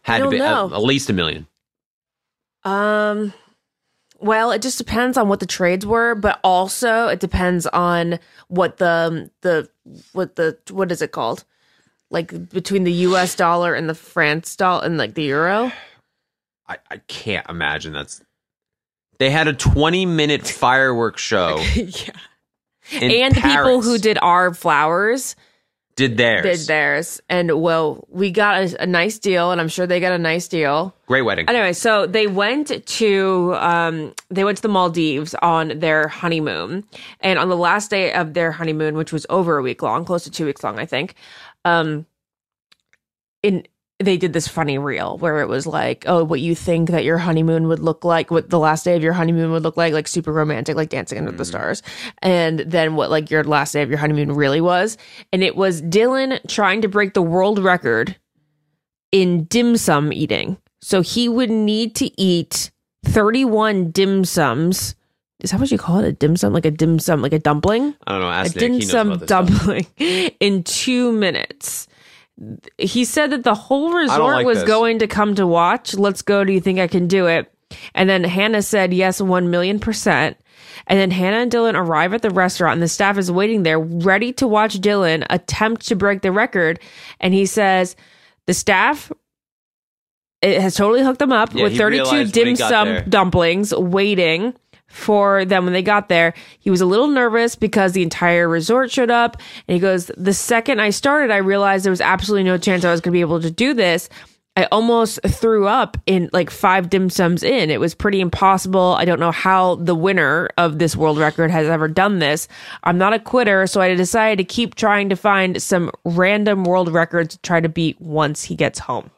Had 0.00 0.22
to 0.22 0.30
be 0.30 0.36
at, 0.36 0.38
know. 0.38 0.74
at 0.74 0.82
least 0.82 1.10
a 1.10 1.12
million. 1.12 1.46
Um, 2.62 3.34
well, 4.20 4.52
it 4.52 4.62
just 4.62 4.78
depends 4.78 5.18
on 5.18 5.28
what 5.28 5.40
the 5.40 5.46
trades 5.46 5.84
were, 5.84 6.14
but 6.14 6.40
also 6.42 7.08
it 7.08 7.20
depends 7.20 7.66
on 7.66 8.18
what 8.48 8.78
the 8.78 9.30
the 9.42 9.68
what 10.14 10.36
the 10.36 10.56
what 10.70 10.90
is 10.90 11.02
it 11.02 11.12
called? 11.12 11.44
Like 12.08 12.48
between 12.48 12.84
the 12.84 12.92
U.S. 12.92 13.34
dollar 13.34 13.74
and 13.74 13.86
the 13.86 13.94
France 13.94 14.56
dollar 14.56 14.82
and 14.86 14.96
like 14.96 15.12
the 15.12 15.24
euro. 15.24 15.70
I, 16.68 16.78
I 16.90 16.96
can't 17.08 17.48
imagine 17.48 17.92
that's. 17.92 18.22
They 19.18 19.30
had 19.30 19.48
a 19.48 19.52
20 19.52 20.06
minute 20.06 20.46
fireworks 20.46 21.22
show. 21.22 21.58
yeah. 21.74 22.10
and 22.92 23.34
the 23.34 23.40
people 23.40 23.80
who 23.80 23.98
did 23.98 24.18
our 24.20 24.52
flowers 24.52 25.36
did 25.96 26.16
theirs. 26.16 26.42
did 26.42 26.66
theirs, 26.66 27.20
and 27.28 27.62
well, 27.62 28.04
we 28.08 28.32
got 28.32 28.64
a, 28.64 28.82
a 28.82 28.86
nice 28.86 29.18
deal, 29.18 29.52
and 29.52 29.60
I'm 29.60 29.68
sure 29.68 29.86
they 29.86 30.00
got 30.00 30.12
a 30.12 30.18
nice 30.18 30.48
deal. 30.48 30.94
Great 31.06 31.22
wedding. 31.22 31.48
Anyway, 31.48 31.72
so 31.72 32.06
they 32.06 32.26
went 32.26 32.84
to 32.84 33.54
um 33.58 34.12
they 34.28 34.42
went 34.42 34.56
to 34.58 34.62
the 34.62 34.68
Maldives 34.68 35.34
on 35.40 35.78
their 35.78 36.08
honeymoon. 36.08 36.84
And 37.20 37.38
on 37.38 37.48
the 37.48 37.56
last 37.56 37.90
day 37.90 38.12
of 38.12 38.34
their 38.34 38.50
honeymoon, 38.50 38.96
which 38.96 39.12
was 39.12 39.24
over 39.30 39.56
a 39.56 39.62
week 39.62 39.82
long, 39.82 40.04
close 40.04 40.24
to 40.24 40.30
2 40.30 40.46
weeks 40.46 40.64
long, 40.64 40.78
I 40.78 40.86
think. 40.86 41.14
Um 41.64 42.06
in 43.42 43.66
they 44.00 44.16
did 44.16 44.32
this 44.32 44.48
funny 44.48 44.76
reel 44.76 45.18
where 45.18 45.40
it 45.40 45.48
was 45.48 45.66
like, 45.66 46.04
oh, 46.06 46.24
what 46.24 46.40
you 46.40 46.54
think 46.54 46.90
that 46.90 47.04
your 47.04 47.18
honeymoon 47.18 47.68
would 47.68 47.78
look 47.78 48.04
like, 48.04 48.30
what 48.30 48.50
the 48.50 48.58
last 48.58 48.84
day 48.84 48.96
of 48.96 49.02
your 49.02 49.12
honeymoon 49.12 49.52
would 49.52 49.62
look 49.62 49.76
like, 49.76 49.92
like 49.92 50.08
super 50.08 50.32
romantic, 50.32 50.76
like 50.76 50.88
dancing 50.88 51.18
under 51.18 51.30
the 51.30 51.36
mm-hmm. 51.36 51.44
stars. 51.44 51.82
And 52.20 52.60
then 52.60 52.96
what 52.96 53.10
like 53.10 53.30
your 53.30 53.44
last 53.44 53.72
day 53.72 53.82
of 53.82 53.88
your 53.88 53.98
honeymoon 53.98 54.32
really 54.32 54.60
was. 54.60 54.98
And 55.32 55.44
it 55.44 55.54
was 55.54 55.80
Dylan 55.80 56.40
trying 56.48 56.82
to 56.82 56.88
break 56.88 57.14
the 57.14 57.22
world 57.22 57.60
record 57.60 58.16
in 59.12 59.44
dim 59.44 59.76
sum 59.76 60.12
eating. 60.12 60.58
So 60.82 61.00
he 61.00 61.28
would 61.28 61.50
need 61.50 61.94
to 61.96 62.20
eat 62.20 62.72
31 63.04 63.92
dim 63.92 64.24
sums. 64.24 64.96
Is 65.40 65.52
that 65.52 65.60
what 65.60 65.70
you 65.70 65.78
call 65.78 66.00
it? 66.00 66.06
A 66.06 66.12
dim 66.12 66.36
sum? 66.36 66.52
Like 66.52 66.64
a 66.64 66.70
dim 66.70 66.98
sum, 66.98 67.22
like 67.22 67.32
a 67.32 67.38
dumpling? 67.38 67.94
I 68.06 68.12
don't 68.12 68.22
know. 68.22 68.30
A 68.30 68.42
Nick. 68.42 68.54
dim 68.54 68.82
sum 68.82 69.08
about 69.08 69.20
this 69.20 69.28
stuff. 69.28 69.48
dumpling 69.48 69.86
in 70.40 70.64
two 70.64 71.12
minutes. 71.12 71.86
He 72.78 73.04
said 73.04 73.30
that 73.30 73.44
the 73.44 73.54
whole 73.54 73.92
resort 73.92 74.36
like 74.36 74.46
was 74.46 74.58
this. 74.58 74.66
going 74.66 74.98
to 74.98 75.06
come 75.06 75.34
to 75.36 75.46
watch. 75.46 75.94
Let's 75.94 76.22
go. 76.22 76.44
Do 76.44 76.52
you 76.52 76.60
think 76.60 76.78
I 76.78 76.88
can 76.88 77.06
do 77.06 77.26
it? 77.26 77.52
And 77.94 78.08
then 78.08 78.24
Hannah 78.24 78.62
said, 78.62 78.92
yes, 78.92 79.20
1 79.20 79.50
million 79.50 79.78
percent. 79.78 80.36
And 80.86 80.98
then 80.98 81.10
Hannah 81.10 81.38
and 81.38 81.50
Dylan 81.52 81.74
arrive 81.74 82.12
at 82.14 82.22
the 82.22 82.30
restaurant, 82.30 82.74
and 82.74 82.82
the 82.82 82.88
staff 82.88 83.16
is 83.16 83.30
waiting 83.30 83.62
there, 83.62 83.78
ready 83.78 84.32
to 84.34 84.46
watch 84.46 84.74
Dylan 84.80 85.24
attempt 85.30 85.86
to 85.88 85.96
break 85.96 86.22
the 86.22 86.32
record. 86.32 86.80
And 87.20 87.32
he 87.32 87.46
says, 87.46 87.96
the 88.46 88.54
staff 88.54 89.10
it 90.42 90.60
has 90.60 90.74
totally 90.74 91.02
hooked 91.02 91.20
them 91.20 91.32
up 91.32 91.54
Yeah, 91.54 91.64
with 91.64 91.78
32 91.78 92.26
dim 92.26 92.56
sum 92.56 92.88
there. 92.88 93.02
dumplings 93.02 93.72
waiting 93.74 94.54
for 94.94 95.44
them 95.44 95.64
when 95.64 95.72
they 95.72 95.82
got 95.82 96.08
there. 96.08 96.34
He 96.60 96.70
was 96.70 96.80
a 96.80 96.86
little 96.86 97.08
nervous 97.08 97.56
because 97.56 97.92
the 97.92 98.02
entire 98.02 98.48
resort 98.48 98.92
showed 98.92 99.10
up. 99.10 99.36
And 99.66 99.74
he 99.74 99.80
goes, 99.80 100.06
The 100.16 100.32
second 100.32 100.80
I 100.80 100.90
started, 100.90 101.32
I 101.32 101.38
realized 101.38 101.84
there 101.84 101.90
was 101.90 102.00
absolutely 102.00 102.44
no 102.44 102.58
chance 102.58 102.84
I 102.84 102.92
was 102.92 103.00
going 103.00 103.10
to 103.12 103.16
be 103.16 103.20
able 103.20 103.40
to 103.40 103.50
do 103.50 103.74
this. 103.74 104.08
I 104.56 104.68
almost 104.70 105.18
threw 105.26 105.66
up 105.66 105.96
in 106.06 106.30
like 106.32 106.48
five 106.48 106.88
dim 106.88 107.10
sums 107.10 107.42
in. 107.42 107.70
It 107.70 107.80
was 107.80 107.92
pretty 107.92 108.20
impossible. 108.20 108.94
I 108.96 109.04
don't 109.04 109.18
know 109.18 109.32
how 109.32 109.74
the 109.76 109.96
winner 109.96 110.48
of 110.56 110.78
this 110.78 110.94
world 110.94 111.18
record 111.18 111.50
has 111.50 111.66
ever 111.66 111.88
done 111.88 112.20
this. 112.20 112.46
I'm 112.84 112.96
not 112.96 113.12
a 113.12 113.18
quitter, 113.18 113.66
so 113.66 113.80
I 113.80 113.92
decided 113.96 114.38
to 114.38 114.44
keep 114.44 114.76
trying 114.76 115.08
to 115.08 115.16
find 115.16 115.60
some 115.60 115.90
random 116.04 116.62
world 116.62 116.92
records 116.92 117.34
to 117.34 117.42
try 117.42 117.60
to 117.60 117.68
beat 117.68 118.00
once 118.00 118.44
he 118.44 118.54
gets 118.54 118.78
home. 118.78 119.10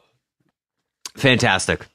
Fantastic. 1.15 1.85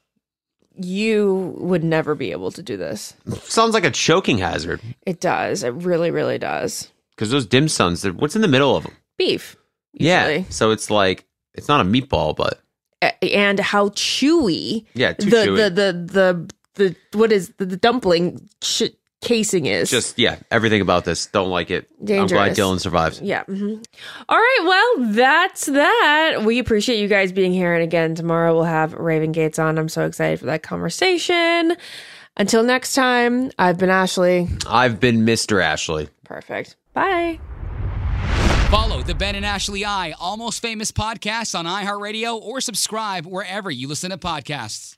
You 0.75 1.53
would 1.57 1.83
never 1.83 2.15
be 2.15 2.31
able 2.31 2.51
to 2.51 2.63
do 2.63 2.77
this. 2.77 3.13
Sounds 3.43 3.73
like 3.73 3.85
a 3.85 3.91
choking 3.91 4.37
hazard. 4.39 4.81
It 5.05 5.19
does. 5.19 5.63
It 5.63 5.73
really, 5.73 6.09
really 6.11 6.37
does. 6.39 6.91
Because 7.15 7.29
those 7.29 7.45
dim 7.45 7.67
sums, 7.67 8.03
what's 8.03 8.35
in 8.35 8.41
the 8.41 8.47
middle 8.47 8.75
of 8.75 8.83
them? 8.83 8.93
Beef. 9.17 9.55
Yeah. 9.93 10.43
So 10.49 10.71
it's 10.71 10.89
like, 10.89 11.25
it's 11.53 11.67
not 11.67 11.81
a 11.81 11.87
meatball, 11.87 12.35
but 12.35 12.59
And 13.21 13.59
how 13.59 13.89
chewy 13.89 14.85
yeah, 14.95 15.13
the, 15.13 15.23
chewy. 15.25 15.57
the 15.57 15.69
the 15.69 16.49
the 16.75 16.95
the 17.11 17.17
what 17.17 17.31
is 17.31 17.49
the, 17.57 17.65
the 17.65 17.77
dumpling 17.77 18.49
ch- 18.61 18.91
casing 19.23 19.65
is. 19.65 19.89
Just 19.89 20.19
yeah, 20.19 20.37
everything 20.51 20.81
about 20.81 21.05
this. 21.05 21.27
Don't 21.27 21.49
like 21.49 21.71
it. 21.71 21.87
I'm 21.99 22.27
glad 22.27 22.55
Dylan 22.55 22.79
survived. 22.79 23.21
Yeah. 23.21 23.43
mhm. 23.45 23.83
All 24.29 24.37
right. 24.37 24.59
Well, 24.63 25.11
that's 25.13 25.65
that. 25.67 26.41
We 26.43 26.59
appreciate 26.59 26.99
you 26.99 27.07
guys 27.07 27.31
being 27.31 27.53
here. 27.53 27.73
And 27.73 27.83
again, 27.83 28.15
tomorrow 28.15 28.53
we'll 28.53 28.63
have 28.65 28.93
Raven 28.93 29.31
Gates 29.31 29.57
on. 29.59 29.77
I'm 29.77 29.89
so 29.89 30.05
excited 30.05 30.39
for 30.39 30.45
that 30.47 30.63
conversation. 30.63 31.75
Until 32.35 32.63
next 32.63 32.93
time, 32.93 33.51
I've 33.59 33.77
been 33.77 33.89
Ashley. 33.91 34.47
I've 34.67 34.99
been 34.99 35.25
Mr. 35.25 35.63
Ashley. 35.63 36.09
Perfect. 36.23 36.75
Bye. 36.93 37.39
Follow 38.69 39.03
the 39.03 39.13
Ben 39.13 39.35
and 39.35 39.45
Ashley 39.45 39.85
I 39.85 40.15
Almost 40.19 40.59
Famous 40.59 40.91
podcast 40.91 41.57
on 41.57 41.65
iHeartRadio 41.65 42.41
or 42.41 42.59
subscribe 42.59 43.25
wherever 43.27 43.69
you 43.69 43.87
listen 43.87 44.09
to 44.09 44.17
podcasts. 44.17 44.97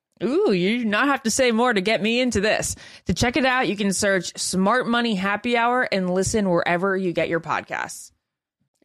Ooh, 0.23 0.51
you 0.51 0.79
do 0.79 0.85
not 0.85 1.07
have 1.07 1.23
to 1.23 1.31
say 1.31 1.51
more 1.51 1.73
to 1.73 1.81
get 1.81 2.01
me 2.01 2.19
into 2.19 2.41
this. 2.41 2.75
To 3.05 3.13
check 3.13 3.37
it 3.37 3.45
out, 3.45 3.67
you 3.67 3.75
can 3.75 3.91
search 3.91 4.37
Smart 4.37 4.87
Money 4.87 5.15
Happy 5.15 5.57
Hour 5.57 5.87
and 5.91 6.13
listen 6.13 6.49
wherever 6.49 6.95
you 6.95 7.11
get 7.11 7.29
your 7.29 7.39
podcasts. 7.39 8.11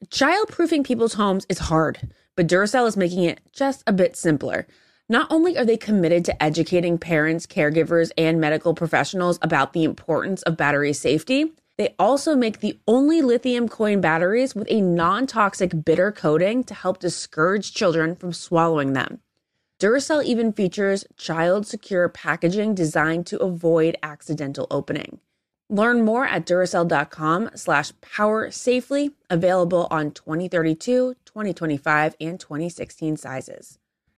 Childproofing 0.09 0.85
people's 0.85 1.15
homes 1.15 1.47
is 1.49 1.59
hard, 1.59 2.13
but 2.37 2.47
Duracell 2.47 2.87
is 2.87 2.97
making 2.97 3.25
it 3.25 3.41
just 3.53 3.83
a 3.87 3.93
bit 3.93 4.17
simpler. 4.17 4.67
Not 5.09 5.31
only 5.31 5.57
are 5.57 5.65
they 5.65 5.77
committed 5.77 6.25
to 6.25 6.43
educating 6.43 6.99
parents, 6.99 7.47
caregivers, 7.47 8.11
and 8.19 8.41
medical 8.41 8.75
professionals 8.75 9.39
about 9.43 9.73
the 9.73 9.85
importance 9.85 10.43
of 10.43 10.57
battery 10.57 10.93
safety, 10.93 11.53
they 11.79 11.95
also 11.99 12.35
make 12.35 12.61
the 12.61 12.79
only 12.89 13.21
lithium 13.23 13.69
coin 13.69 14.01
batteries 14.01 14.55
with 14.55 14.67
a 14.71 14.81
non 14.81 15.27
toxic 15.27 15.85
bitter 15.85 16.11
coating 16.11 16.65
to 16.65 16.75
help 16.75 16.99
discourage 16.99 17.75
children 17.75 18.17
from 18.17 18.33
swallowing 18.33 18.95
them. 18.95 19.21
Duracell 19.79 20.25
even 20.25 20.53
features 20.55 21.05
child 21.19 21.67
secure 21.67 22.09
packaging 22.09 22.75
designed 22.75 23.27
to 23.27 23.39
avoid 23.39 23.99
accidental 24.03 24.67
opening. 24.71 25.21
Learn 25.69 26.03
more 26.03 26.25
at 26.25 26.47
Duracell.com 26.47 27.51
slash 27.57 27.93
power 28.01 28.51
safely, 28.51 29.11
available 29.29 29.87
on 29.91 30.13
2032, 30.13 31.15
2025, 31.27 32.17
and 32.21 32.41
2016 32.41 33.19
sizes. 33.19 33.79